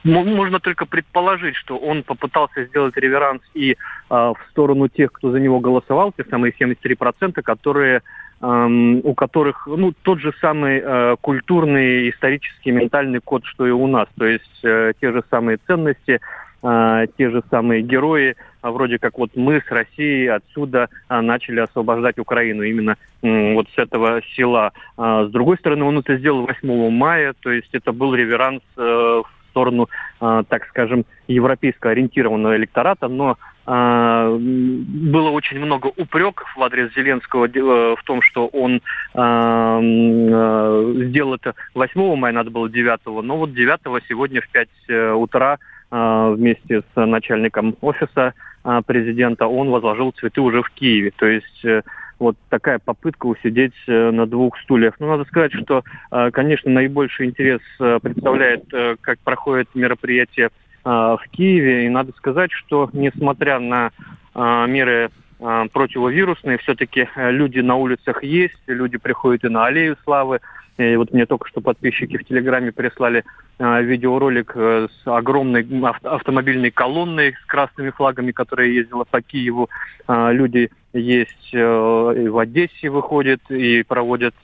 можно 0.04 0.61
только 0.61 0.87
предположить, 0.87 1.56
что 1.56 1.76
он 1.76 2.02
попытался 2.02 2.64
сделать 2.64 2.96
реверанс 2.96 3.42
и 3.54 3.76
в 4.08 4.38
сторону 4.50 4.88
тех, 4.88 5.12
кто 5.12 5.30
за 5.30 5.40
него 5.40 5.61
голосовал, 5.61 6.12
те 6.12 6.24
самые 6.24 6.52
73%, 6.52 7.42
которые 7.42 8.02
у 8.40 9.14
которых 9.14 9.66
ну, 9.66 9.92
тот 10.02 10.20
же 10.20 10.32
самый 10.40 10.80
э, 10.80 11.16
культурный, 11.20 12.11
исторический, 12.11 12.70
ментальный 12.70 13.20
код, 13.20 13.44
что 13.44 13.66
и 13.66 13.70
у 13.70 13.87
нас. 13.88 14.06
То 14.16 14.26
есть 14.26 14.61
э, 14.62 14.92
те 15.00 15.11
же 15.11 15.24
самые 15.28 15.58
ценности, 15.66 16.20
э, 16.62 17.06
те 17.16 17.30
же 17.30 17.42
самые 17.50 17.82
герои, 17.82 18.37
вроде 18.62 18.99
как 18.99 19.18
вот 19.18 19.31
мы 19.35 19.61
с 19.61 19.71
Россией 19.71 20.29
отсюда 20.29 20.88
э, 21.09 21.21
начали 21.21 21.61
освобождать 21.61 22.18
Украину 22.18 22.62
именно 22.62 22.97
э, 23.23 23.55
вот 23.55 23.68
с 23.75 23.79
этого 23.79 24.23
села. 24.35 24.73
А 24.97 25.25
с 25.27 25.31
другой 25.31 25.57
стороны, 25.59 25.85
он 25.85 25.99
это 25.99 26.16
сделал 26.16 26.47
8 26.47 26.90
мая, 26.90 27.35
то 27.40 27.51
есть 27.51 27.71
это 27.73 27.92
был 27.92 28.14
реверанс 28.14 28.62
э, 28.77 28.81
в 28.81 29.27
сторону, 29.51 29.88
э, 30.21 30.42
так 30.49 30.66
скажем, 30.68 31.05
европейско 31.27 31.90
ориентированного 31.90 32.57
электората, 32.57 33.09
но 33.09 33.37
а, 33.71 34.35
было 34.38 35.29
очень 35.29 35.59
много 35.59 35.92
упреков 35.94 36.49
в 36.57 36.62
адрес 36.62 36.90
Зеленского 36.94 37.47
э, 37.47 37.97
в 37.97 38.03
том, 38.03 38.23
что 38.23 38.47
он 38.47 38.81
а, 39.12 39.79
а, 39.79 40.92
сделал 41.05 41.35
это 41.35 41.55
8 41.75 42.16
мая, 42.16 42.33
надо 42.33 42.51
было 42.51 42.71
9, 42.71 43.01
но 43.23 43.37
вот 43.37 43.53
9 43.53 44.05
сегодня 44.09 44.40
в 44.40 44.49
5 44.49 44.68
э, 44.88 45.12
утра 45.12 45.59
вместе 45.90 46.83
с 46.83 47.07
начальником 47.07 47.75
офиса 47.81 48.35
президента 48.87 49.46
он 49.46 49.70
возложил 49.70 50.12
цветы 50.12 50.40
уже 50.40 50.62
в 50.62 50.70
Киеве. 50.70 51.12
То 51.16 51.26
есть 51.26 51.64
э, 51.64 51.83
вот 52.18 52.37
такая 52.48 52.78
попытка 52.78 53.26
усидеть 53.26 53.74
на 53.87 54.26
двух 54.26 54.59
стульях. 54.59 54.94
Но 54.98 55.07
надо 55.07 55.24
сказать, 55.24 55.52
что, 55.52 55.85
конечно, 56.33 56.68
наибольший 56.68 57.26
интерес 57.26 57.61
представляет, 57.78 58.64
как 59.00 59.20
проходит 59.20 59.68
мероприятие 59.74 60.50
а, 60.85 61.16
в 61.16 61.28
Киеве. 61.28 61.85
И 61.85 61.88
надо 61.88 62.12
сказать, 62.16 62.50
что 62.52 62.88
несмотря 62.94 63.59
на 63.59 63.90
а, 64.35 64.66
меры 64.66 65.11
а, 65.38 65.66
противовирусные, 65.68 66.57
все-таки 66.59 67.09
э, 67.14 67.31
люди 67.31 67.61
на 67.61 67.76
улицах 67.76 68.24
есть, 68.24 68.57
люди 68.66 68.96
приходят 68.96 69.44
и 69.44 69.48
на 69.48 69.66
аллею 69.66 69.98
славы. 70.04 70.40
И 70.78 70.96
вот 70.96 71.12
мне 71.12 71.26
только 71.26 71.48
что 71.48 71.60
подписчики 71.60 72.16
в 72.16 72.24
Телеграме 72.24 72.72
прислали 72.72 73.24
видеоролик 73.58 74.52
э, 74.54 74.86
с 74.88 75.06
огромной 75.06 75.66
автомобильной 76.04 76.70
колонной 76.70 77.34
с 77.34 77.44
красными 77.46 77.90
флагами, 77.90 78.30
которая 78.30 78.68
ездила 78.68 79.02
по 79.04 79.20
Киеву. 79.20 79.68
Люди 80.08 80.70
есть 80.92 81.50
э, 81.52 82.14
и 82.16 82.28
в 82.28 82.38
Одессе 82.38 82.88
выходят 82.90 83.40
и 83.50 83.82
проводят 83.82 84.34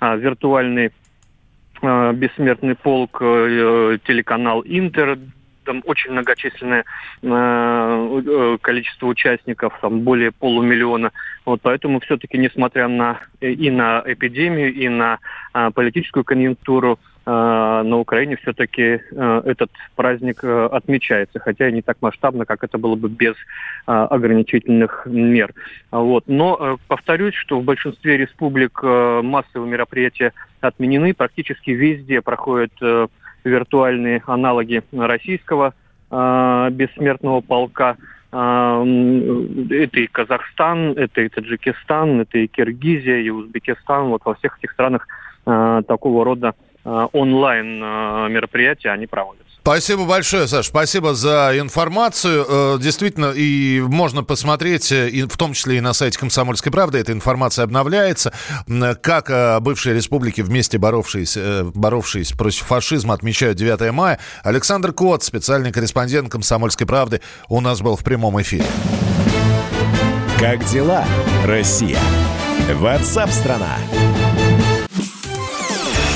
виртуальный 0.00 0.92
бессмертный 1.82 2.74
полк, 2.74 3.18
телеканал 3.20 4.62
Интер 4.64 5.18
там 5.70 5.82
очень 5.86 6.10
многочисленное 6.10 6.84
э, 7.22 8.58
количество 8.60 9.06
участников, 9.06 9.72
там 9.80 10.00
более 10.00 10.32
полумиллиона. 10.32 11.12
Вот 11.44 11.60
поэтому 11.62 12.00
все-таки, 12.00 12.38
несмотря 12.38 12.88
на 12.88 13.20
и 13.40 13.70
на 13.70 14.02
эпидемию, 14.04 14.74
и 14.74 14.88
на 14.88 15.20
э, 15.54 15.70
политическую 15.72 16.24
конъюнктуру, 16.24 16.98
э, 17.24 17.30
на 17.30 17.98
Украине 17.98 18.36
все-таки 18.42 19.00
этот 19.12 19.70
праздник 19.94 20.42
отмечается, 20.42 21.38
хотя 21.38 21.68
и 21.68 21.72
не 21.72 21.82
так 21.82 21.98
масштабно, 22.00 22.44
как 22.44 22.64
это 22.64 22.76
было 22.76 22.96
бы 22.96 23.08
без 23.08 23.36
ограничительных 23.86 25.06
мер. 25.06 25.54
Вот. 25.92 26.24
Но 26.26 26.78
повторюсь, 26.88 27.34
что 27.34 27.60
в 27.60 27.64
большинстве 27.64 28.16
республик 28.16 28.82
массовые 28.82 29.70
мероприятия 29.70 30.32
отменены, 30.60 31.14
практически 31.14 31.70
везде 31.70 32.20
проходят 32.20 32.72
виртуальные 33.44 34.22
аналоги 34.26 34.82
российского 34.92 35.74
э, 36.10 36.68
бессмертного 36.72 37.40
полка. 37.40 37.96
Э, 38.32 38.82
это 39.70 40.00
и 40.00 40.06
Казахстан, 40.06 40.92
это 40.92 41.20
и 41.20 41.28
Таджикистан, 41.28 42.20
это 42.20 42.38
и 42.38 42.46
Киргизия, 42.46 43.18
и 43.18 43.30
Узбекистан. 43.30 44.08
Вот 44.08 44.24
во 44.24 44.34
всех 44.34 44.58
этих 44.58 44.72
странах 44.72 45.06
э, 45.46 45.82
такого 45.86 46.24
рода 46.24 46.48
э, 46.48 46.69
онлайн 46.84 47.82
э, 47.82 48.28
мероприятия, 48.28 48.90
они 48.90 49.06
проводятся. 49.06 49.50
Спасибо 49.62 50.06
большое, 50.06 50.48
Саш. 50.48 50.66
Спасибо 50.66 51.14
за 51.14 51.52
информацию. 51.58 52.46
Э, 52.48 52.78
действительно, 52.80 53.32
и 53.32 53.80
можно 53.80 54.24
посмотреть, 54.24 54.90
э, 54.90 55.10
и 55.10 55.22
в 55.24 55.36
том 55.36 55.52
числе 55.52 55.76
и 55.76 55.80
на 55.80 55.92
сайте 55.92 56.18
«Комсомольской 56.18 56.72
правды», 56.72 56.98
эта 56.98 57.12
информация 57.12 57.64
обновляется, 57.64 58.32
как 59.02 59.28
э, 59.28 59.60
бывшие 59.60 59.94
республики, 59.94 60.40
вместе 60.40 60.78
боровшись, 60.78 61.36
боровшись 61.74 62.32
против 62.32 62.62
фашизма, 62.62 63.14
отмечают 63.14 63.58
9 63.58 63.92
мая. 63.92 64.18
Александр 64.42 64.92
Кот, 64.92 65.22
специальный 65.22 65.72
корреспондент 65.72 66.30
«Комсомольской 66.30 66.86
правды», 66.86 67.20
у 67.48 67.60
нас 67.60 67.82
был 67.82 67.96
в 67.96 68.04
прямом 68.04 68.40
эфире. 68.40 68.64
Как 70.38 70.64
дела, 70.64 71.04
Россия? 71.44 71.98
Ватсап-страна! 72.72 73.76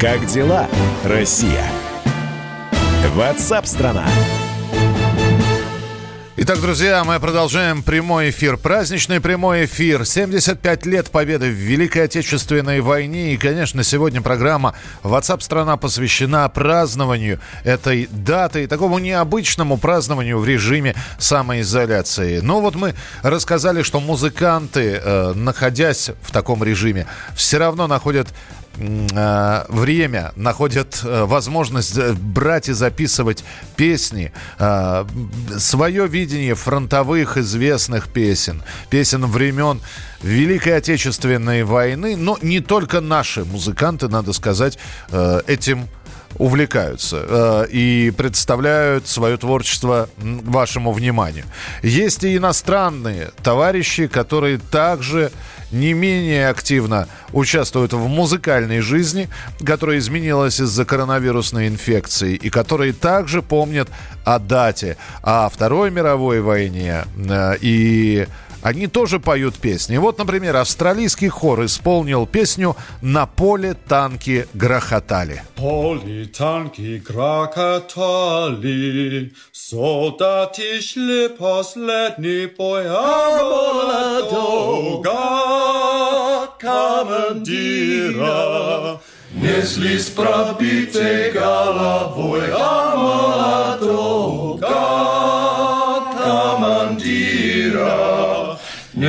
Как 0.00 0.26
дела, 0.26 0.68
Россия? 1.04 1.64
Ватсап-страна! 3.14 4.04
Итак, 6.38 6.60
друзья, 6.60 7.02
мы 7.02 7.18
продолжаем 7.18 7.82
прямой 7.82 8.28
эфир. 8.28 8.58
Праздничный 8.58 9.22
прямой 9.22 9.64
эфир. 9.64 10.04
75 10.04 10.84
лет 10.84 11.10
победы 11.10 11.46
в 11.48 11.54
Великой 11.54 12.04
Отечественной 12.04 12.82
войне. 12.82 13.32
И, 13.32 13.38
конечно, 13.38 13.82
сегодня 13.82 14.20
программа 14.20 14.74
WhatsApp 15.02 15.40
страна 15.40 15.78
посвящена 15.78 16.46
празднованию 16.50 17.40
этой 17.64 18.06
даты 18.12 18.64
и 18.64 18.66
такому 18.66 18.98
необычному 18.98 19.78
празднованию 19.78 20.38
в 20.38 20.46
режиме 20.46 20.94
самоизоляции. 21.18 22.40
Ну 22.40 22.60
вот 22.60 22.74
мы 22.74 22.94
рассказали, 23.22 23.80
что 23.80 23.98
музыканты, 23.98 25.00
э, 25.02 25.32
находясь 25.34 26.10
в 26.20 26.32
таком 26.32 26.62
режиме, 26.62 27.06
все 27.34 27.56
равно 27.56 27.86
находят 27.86 28.28
время, 28.78 30.32
находят 30.36 31.00
э, 31.02 31.24
возможность 31.24 31.96
э, 31.96 32.12
брать 32.12 32.68
и 32.68 32.72
записывать 32.72 33.44
песни, 33.76 34.32
свое 35.58 36.06
видение 36.06 36.54
фронтовых 36.54 37.36
известных 37.36 38.08
песен, 38.08 38.62
песен 38.90 39.26
времен 39.26 39.80
Великой 40.22 40.76
Отечественной 40.76 41.64
войны, 41.64 42.16
но 42.16 42.38
не 42.42 42.60
только 42.60 43.00
наши 43.00 43.44
музыканты, 43.44 44.08
надо 44.08 44.32
сказать, 44.32 44.78
этим 45.46 45.88
увлекаются 46.38 47.24
э, 47.28 47.66
и 47.70 48.12
представляют 48.16 49.08
свое 49.08 49.36
творчество 49.36 50.08
вашему 50.16 50.92
вниманию. 50.92 51.44
Есть 51.82 52.24
и 52.24 52.36
иностранные 52.36 53.30
товарищи, 53.42 54.06
которые 54.06 54.58
также 54.58 55.32
не 55.72 55.92
менее 55.92 56.48
активно 56.48 57.08
участвуют 57.32 57.92
в 57.92 58.06
музыкальной 58.06 58.80
жизни, 58.80 59.28
которая 59.64 59.98
изменилась 59.98 60.60
из-за 60.60 60.84
коронавирусной 60.84 61.68
инфекции, 61.68 62.34
и 62.34 62.50
которые 62.50 62.92
также 62.92 63.42
помнят 63.42 63.88
о 64.24 64.38
дате, 64.38 64.96
о 65.22 65.48
Второй 65.48 65.90
мировой 65.90 66.40
войне 66.40 67.04
э, 67.16 67.56
и 67.60 68.26
они 68.62 68.86
тоже 68.86 69.20
поют 69.20 69.56
песни. 69.56 69.96
Вот, 69.96 70.18
например, 70.18 70.56
австралийский 70.56 71.28
хор 71.28 71.64
исполнил 71.64 72.26
песню 72.26 72.76
«На 73.02 73.26
поле 73.26 73.74
танки 73.74 74.46
грохотали». 74.54 75.42
Поле 75.54 76.26
танки 76.26 77.02
грохотали, 77.06 77.72
солдаты 79.52 80.80
шли 80.80 81.28
последний 81.28 82.46
бой, 82.46 82.84
а 82.88 83.38
молодого 83.42 85.02
командира 86.58 88.26
Неслись 89.32 90.06
пробитой 90.06 91.30
головой, 91.30 92.44
а 92.52 92.96
молодого 92.96 94.45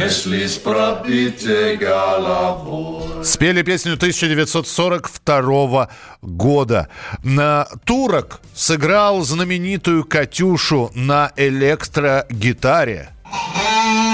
несли 0.08 0.48
с 0.48 0.56
пробитой 0.56 1.76
головой. 1.76 3.26
Спели 3.26 3.62
песню 3.62 3.96
1942 3.96 5.90
года. 6.22 6.88
На 7.24 7.68
Турок 7.84 8.40
сыграл 8.56 9.22
знаменитую 9.24 10.06
«Катюшу» 10.06 10.92
на 10.96 11.34
электрогитаре. 11.36 13.10
Ну, 13.26 14.07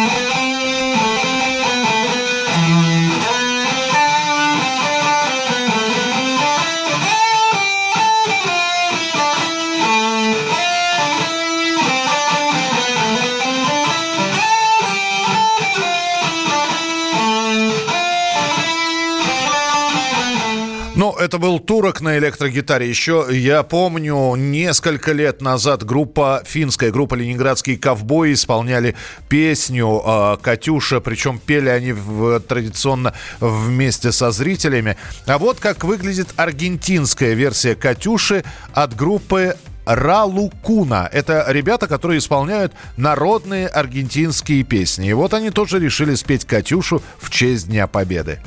это 21.23 21.37
был 21.39 21.59
турок 21.59 22.01
на 22.01 22.17
электрогитаре. 22.17 22.87
Еще 22.87 23.27
я 23.31 23.63
помню, 23.63 24.35
несколько 24.35 25.13
лет 25.13 25.41
назад 25.41 25.83
группа, 25.83 26.43
финская 26.45 26.91
группа 26.91 27.15
«Ленинградские 27.15 27.77
ковбои» 27.77 28.33
исполняли 28.33 28.95
песню 29.29 30.01
э, 30.05 30.37
«Катюша», 30.41 30.99
причем 30.99 31.39
пели 31.39 31.69
они 31.69 31.93
в, 31.93 32.39
традиционно 32.41 33.13
вместе 33.39 34.11
со 34.11 34.31
зрителями. 34.31 34.97
А 35.25 35.37
вот 35.37 35.59
как 35.59 35.83
выглядит 35.83 36.27
аргентинская 36.35 37.33
версия 37.33 37.75
«Катюши» 37.75 38.43
от 38.73 38.95
группы 38.95 39.55
Ралукуна. 39.85 41.09
Это 41.11 41.45
ребята, 41.49 41.87
которые 41.87 42.19
исполняют 42.19 42.73
народные 42.97 43.67
аргентинские 43.67 44.63
песни. 44.63 45.09
И 45.09 45.13
вот 45.13 45.33
они 45.33 45.49
тоже 45.49 45.79
решили 45.79 46.15
спеть 46.15 46.45
«Катюшу» 46.45 47.01
в 47.19 47.29
честь 47.29 47.67
Дня 47.67 47.87
Победы. 47.87 48.39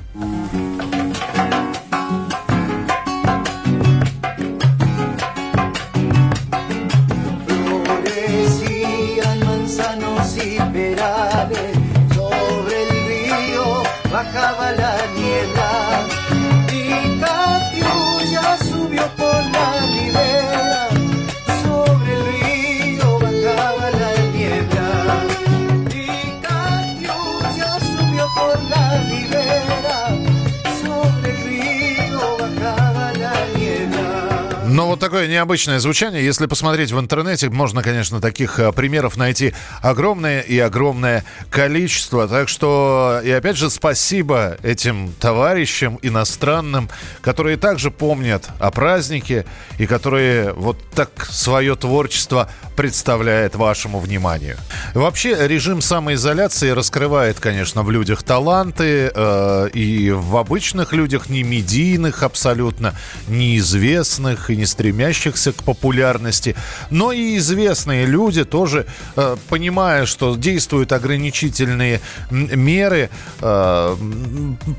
Вот 34.97 35.01
такое 35.01 35.29
необычное 35.29 35.79
звучание. 35.79 36.25
Если 36.25 36.47
посмотреть 36.47 36.91
в 36.91 36.99
интернете, 36.99 37.51
можно, 37.51 37.83
конечно, 37.83 38.21
таких 38.21 38.59
э, 38.59 38.73
примеров 38.73 39.17
найти 39.17 39.53
огромное 39.83 40.41
и 40.41 40.59
огромное 40.59 41.25
количество. 41.51 42.27
Так 42.27 42.49
что, 42.49 43.21
и 43.23 43.31
опять 43.31 43.57
же, 43.57 43.69
спасибо 43.69 44.57
этим 44.63 45.13
товарищам 45.21 45.99
иностранным, 46.03 46.89
которые 47.21 47.59
также 47.59 47.91
помнят 47.91 48.49
о 48.59 48.71
празднике 48.71 49.45
и 49.79 49.87
которые 49.87 50.53
вот 50.53 50.79
так 50.95 51.27
свое 51.27 51.77
творчество 51.77 52.51
представляет 52.75 53.55
вашему 53.55 54.01
вниманию. 54.01 54.57
Вообще, 54.95 55.47
режим 55.47 55.83
самоизоляции 55.83 56.71
раскрывает, 56.71 57.39
конечно, 57.39 57.83
в 57.83 57.91
людях 57.91 58.23
таланты 58.23 59.13
э, 59.15 59.69
и 59.75 60.11
в 60.11 60.37
обычных 60.37 60.95
людях, 60.95 61.29
не 61.29 61.43
медийных 61.43 62.23
абсолютно, 62.23 62.95
неизвестных 63.29 64.49
и 64.51 64.57
не 64.57 64.67
не 64.67 64.69
стремящихся 64.87 65.53
к 65.53 65.64
популярности, 65.64 66.55
но 66.90 67.11
и 67.11 67.37
известные 67.38 68.07
люди 68.07 68.44
тоже, 68.44 68.87
э, 69.16 69.37
понимая, 69.49 70.07
что 70.07 70.37
действуют 70.37 70.92
ограничительные 70.92 72.01
меры, 72.31 73.11
э, 73.40 73.96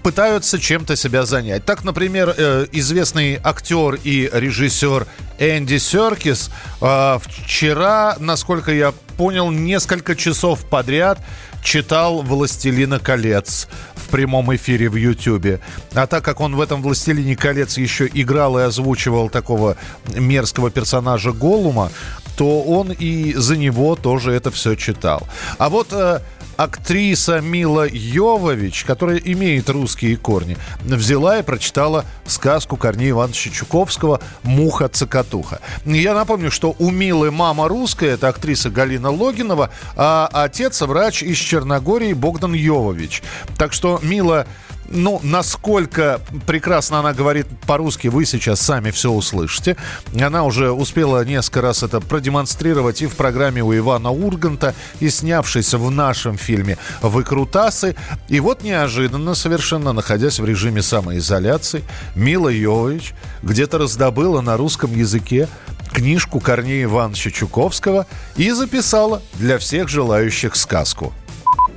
пытаются 0.04 0.60
чем-то 0.60 0.96
себя 0.96 1.26
занять. 1.26 1.66
Так, 1.66 1.84
например, 1.84 2.34
э, 2.38 2.68
известный 2.72 3.38
актер 3.44 4.00
и 4.02 4.30
режиссер 4.32 5.08
Энди 5.40 5.78
Серкис 5.78 6.50
вчера, 6.80 8.16
насколько 8.20 8.72
я 8.72 8.92
понял, 9.18 9.52
несколько 9.52 10.16
часов 10.16 10.66
подряд 10.70 11.20
читал 11.64 12.22
«Властелина 12.22 13.00
колец» 13.00 13.68
в 13.96 14.10
прямом 14.10 14.56
эфире 14.56 14.90
в 14.90 14.96
Ютьюбе. 14.96 15.60
А 15.94 16.08
так 16.08 16.24
как 16.24 16.40
он 16.40 16.56
в 16.56 16.62
этом 16.62 16.82
«Властелине 16.82 17.36
колец» 17.36 17.78
еще 17.78 18.10
играл 18.14 18.58
и 18.58 18.64
озвучивал 18.64 19.30
такого 19.30 19.78
мерзкого 20.16 20.72
персонажа 20.72 21.32
Голума, 21.32 21.92
то 22.38 22.62
он 22.62 22.92
и 22.92 23.34
за 23.34 23.58
него 23.58 23.96
тоже 23.96 24.32
это 24.32 24.52
все 24.52 24.76
читал. 24.76 25.28
А 25.58 25.70
вот 25.70 25.88
э, 25.92 26.22
актриса 26.58 27.40
Мила 27.40 27.88
Йовович, 27.88 28.84
которая 28.84 29.18
имеет 29.18 29.70
русские 29.70 30.18
корни, 30.18 30.58
взяла 30.82 31.40
и 31.40 31.44
прочитала 31.44 32.04
сказку 32.26 32.76
Корнея 32.76 33.12
Ивановича 33.12 33.52
Чуковского 33.52 34.20
«Муха-цокотуха». 34.44 35.62
Я 35.86 36.14
напомню, 36.14 36.52
что 36.52 36.76
у 36.80 36.90
Милы 36.90 37.32
мама 37.32 37.68
русская, 37.68 38.12
это 38.12 38.28
актриса 38.28 38.70
Галина 38.70 39.12
Логинова, 39.12 39.70
а 39.96 40.28
отец 40.34 40.82
врач 40.82 41.22
из 41.24 41.38
Черногории 41.38 42.14
Богдан 42.14 42.54
Йовович. 42.54 43.22
Так 43.58 43.72
что 43.72 44.00
Мила 44.02 44.48
ну, 44.90 45.20
насколько 45.24 46.22
прекрасно 46.46 47.00
она 47.00 47.14
говорит 47.14 47.48
по-русски, 47.66 48.08
вы 48.08 48.26
сейчас 48.26 48.62
сами 48.62 48.92
все 48.92 49.12
услышите. 49.12 49.76
Она 50.20 50.44
уже 50.44 50.72
успела 50.72 51.24
несколько 51.26 51.62
раз 51.62 51.84
это 51.84 52.00
продемонстрировать 52.00 53.02
и 53.02 53.08
в 53.08 53.16
программе 53.16 53.64
у 53.64 53.76
Ивана 53.76 54.12
Урганта, 54.12 54.74
и 55.00 55.10
снявшись 55.10 55.74
в 55.74 55.92
нашем 55.92 56.38
фильме 56.38 56.78
«Выкрутасы». 57.02 57.96
И 58.30 58.40
вот 58.40 58.64
неожиданно 58.64 59.36
совершенно, 59.36 59.94
находясь 59.94 60.40
в 60.40 60.46
режиме 60.46 60.82
самоизоляции, 60.82 61.84
Мила 62.16 62.50
Йовович 62.50 63.14
где-то 63.44 63.78
раздобыла 63.78 64.42
на 64.42 64.58
русском 64.58 64.96
языке 64.96 65.48
книжку 65.92 66.40
Корнея 66.40 66.84
Ивановича 66.84 67.32
Чуковского 67.32 68.06
и 68.36 68.52
записала 68.52 69.22
для 69.34 69.58
всех 69.58 69.90
желающих 69.90 70.56
сказку. 70.56 71.14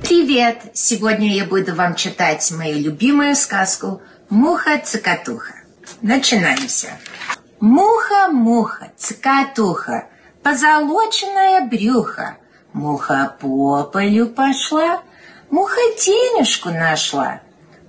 Привет! 0.03 0.71
Сегодня 0.73 1.33
я 1.33 1.45
буду 1.45 1.75
вам 1.75 1.95
читать 1.95 2.51
мою 2.51 2.79
любимую 2.79 3.35
сказку 3.35 4.01
«Муха-цокотуха». 4.29 5.53
Начинаемся. 6.01 6.89
Муха-муха, 7.59 8.91
цокотуха, 8.97 10.07
позолоченное 10.43 11.61
брюхо. 11.67 12.37
Муха 12.73 13.35
по 13.39 13.83
полю 13.83 14.27
пошла, 14.27 15.01
муха 15.49 15.81
денежку 15.97 16.69
нашла. 16.69 17.41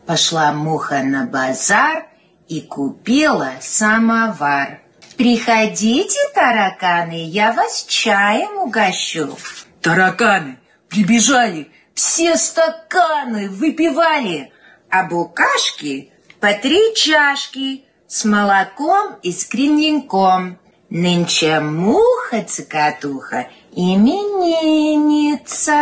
Пошла 0.07 0.53
муха 0.53 1.03
на 1.03 1.27
базар 1.27 2.07
и 2.49 2.61
купила 2.61 3.53
самовар. 3.61 4.81
Приходите, 5.17 6.19
тараканы, 6.35 7.27
я 7.29 7.53
вас 7.53 7.85
чаем 7.89 8.59
угощу. 8.59 9.37
Тараканы 9.81 10.59
прибежали, 10.89 11.71
все 12.03 12.37
стаканы 12.37 13.49
выпивали, 13.49 14.53
а 14.91 15.05
букашки 15.05 16.11
по 16.41 16.53
три 16.53 16.97
чашки 16.97 17.85
с 18.09 18.25
молоком 18.25 19.19
и 19.23 19.31
с 19.31 19.45
кремненьком. 19.45 20.59
Нынче 20.91 21.61
муха-цокотуха 21.61 23.51
именинница. 23.75 25.73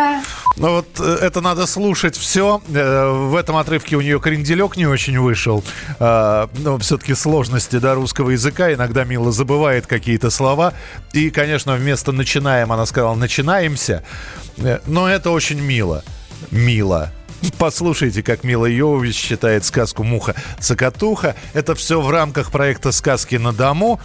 Ну 0.57 0.75
вот 0.75 0.87
э, 0.99 1.17
это 1.21 1.41
надо 1.41 1.65
слушать 1.65 2.15
все. 2.15 2.61
Э, 2.69 3.09
в 3.11 3.35
этом 3.35 3.57
отрывке 3.57 3.95
у 3.95 4.01
нее 4.01 4.19
кренделек 4.19 4.77
не 4.77 4.85
очень 4.87 5.19
вышел. 5.19 5.63
А, 5.99 6.49
но 6.59 6.77
все-таки 6.77 7.13
сложности 7.13 7.79
до 7.79 7.95
русского 7.95 8.29
языка. 8.31 8.73
Иногда 8.73 9.03
Мила 9.03 9.31
забывает 9.31 9.87
какие-то 9.87 10.29
слова. 10.29 10.73
И, 11.13 11.29
конечно, 11.29 11.75
вместо 11.75 12.11
«начинаем» 12.11 12.71
она 12.71 12.85
сказала 12.85 13.15
«начинаемся». 13.15 14.03
Э, 14.57 14.79
но 14.85 15.09
это 15.09 15.31
очень 15.31 15.59
мило. 15.59 16.03
Мило. 16.51 17.11
Послушайте, 17.57 18.21
как 18.23 18.43
Мила 18.43 18.67
Йовович 18.67 19.15
считает 19.15 19.65
сказку 19.65 20.03
«Муха-цокотуха». 20.03 21.35
Это 21.53 21.75
все 21.75 21.99
в 21.99 22.09
рамках 22.09 22.51
проекта 22.51 22.91
«Сказки 22.91 23.35
на 23.35 23.51
дому». 23.51 23.99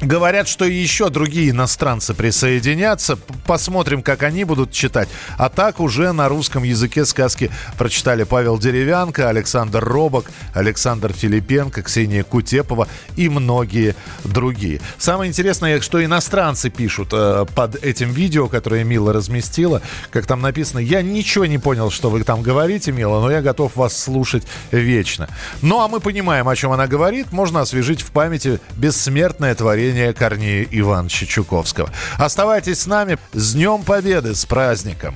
Говорят, 0.00 0.46
что 0.46 0.64
еще 0.64 1.10
другие 1.10 1.50
иностранцы 1.50 2.14
присоединятся. 2.14 3.18
Посмотрим, 3.46 4.02
как 4.02 4.22
они 4.22 4.44
будут 4.44 4.70
читать. 4.70 5.08
А 5.36 5.48
так 5.48 5.80
уже 5.80 6.12
на 6.12 6.28
русском 6.28 6.62
языке 6.62 7.04
сказки 7.04 7.50
прочитали 7.76 8.22
Павел 8.22 8.58
Деревянко, 8.58 9.28
Александр 9.28 9.82
Робок, 9.82 10.30
Александр 10.54 11.12
Филипенко, 11.12 11.82
Ксения 11.82 12.22
Кутепова 12.22 12.86
и 13.16 13.28
многие 13.28 13.96
другие. 14.22 14.80
Самое 14.98 15.28
интересное, 15.28 15.80
что 15.80 16.04
иностранцы 16.04 16.70
пишут 16.70 17.08
э, 17.12 17.44
под 17.52 17.82
этим 17.82 18.12
видео, 18.12 18.46
которое 18.46 18.84
Мила 18.84 19.12
разместила. 19.12 19.82
Как 20.10 20.26
там 20.26 20.40
написано, 20.40 20.78
я 20.78 21.02
ничего 21.02 21.46
не 21.46 21.58
понял, 21.58 21.90
что 21.90 22.08
вы 22.08 22.22
там 22.22 22.42
говорите, 22.42 22.92
Мила, 22.92 23.20
но 23.20 23.32
я 23.32 23.42
готов 23.42 23.74
вас 23.74 24.00
слушать 24.00 24.44
вечно. 24.70 25.28
Ну, 25.60 25.80
а 25.80 25.88
мы 25.88 25.98
понимаем, 25.98 26.48
о 26.48 26.54
чем 26.54 26.70
она 26.70 26.86
говорит. 26.86 27.32
Можно 27.32 27.62
освежить 27.62 28.02
в 28.02 28.12
памяти 28.12 28.60
бессмертное 28.76 29.56
творение 29.56 29.87
творение 29.88 30.12
Корнея 30.12 30.66
Ивановича 30.70 31.26
Чуковского. 31.26 31.90
Оставайтесь 32.18 32.80
с 32.80 32.86
нами. 32.86 33.18
С 33.32 33.54
Днем 33.54 33.82
Победы, 33.82 34.34
с 34.34 34.44
праздником! 34.44 35.14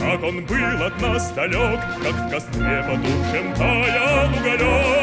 Как 0.00 0.22
он 0.24 0.44
был 0.44 0.84
от 0.84 1.00
нас 1.00 1.30
далек 1.30 1.80
Как 2.02 2.12
в 2.12 2.30
костре 2.30 2.84
потухшем 2.86 3.54
таял 3.54 4.28
уголек 4.28 4.99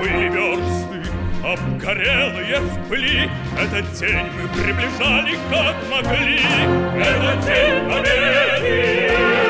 были 0.00 0.28
версты, 0.30 1.02
обгорелые 1.44 2.60
в 2.60 2.88
пыли. 2.88 3.30
Этот 3.58 3.92
день 3.92 4.26
мы 4.34 4.48
приближали, 4.48 5.36
как 5.50 5.76
могли. 5.90 6.40
Этот 6.96 7.44
день 7.44 7.90
победы 7.90 9.49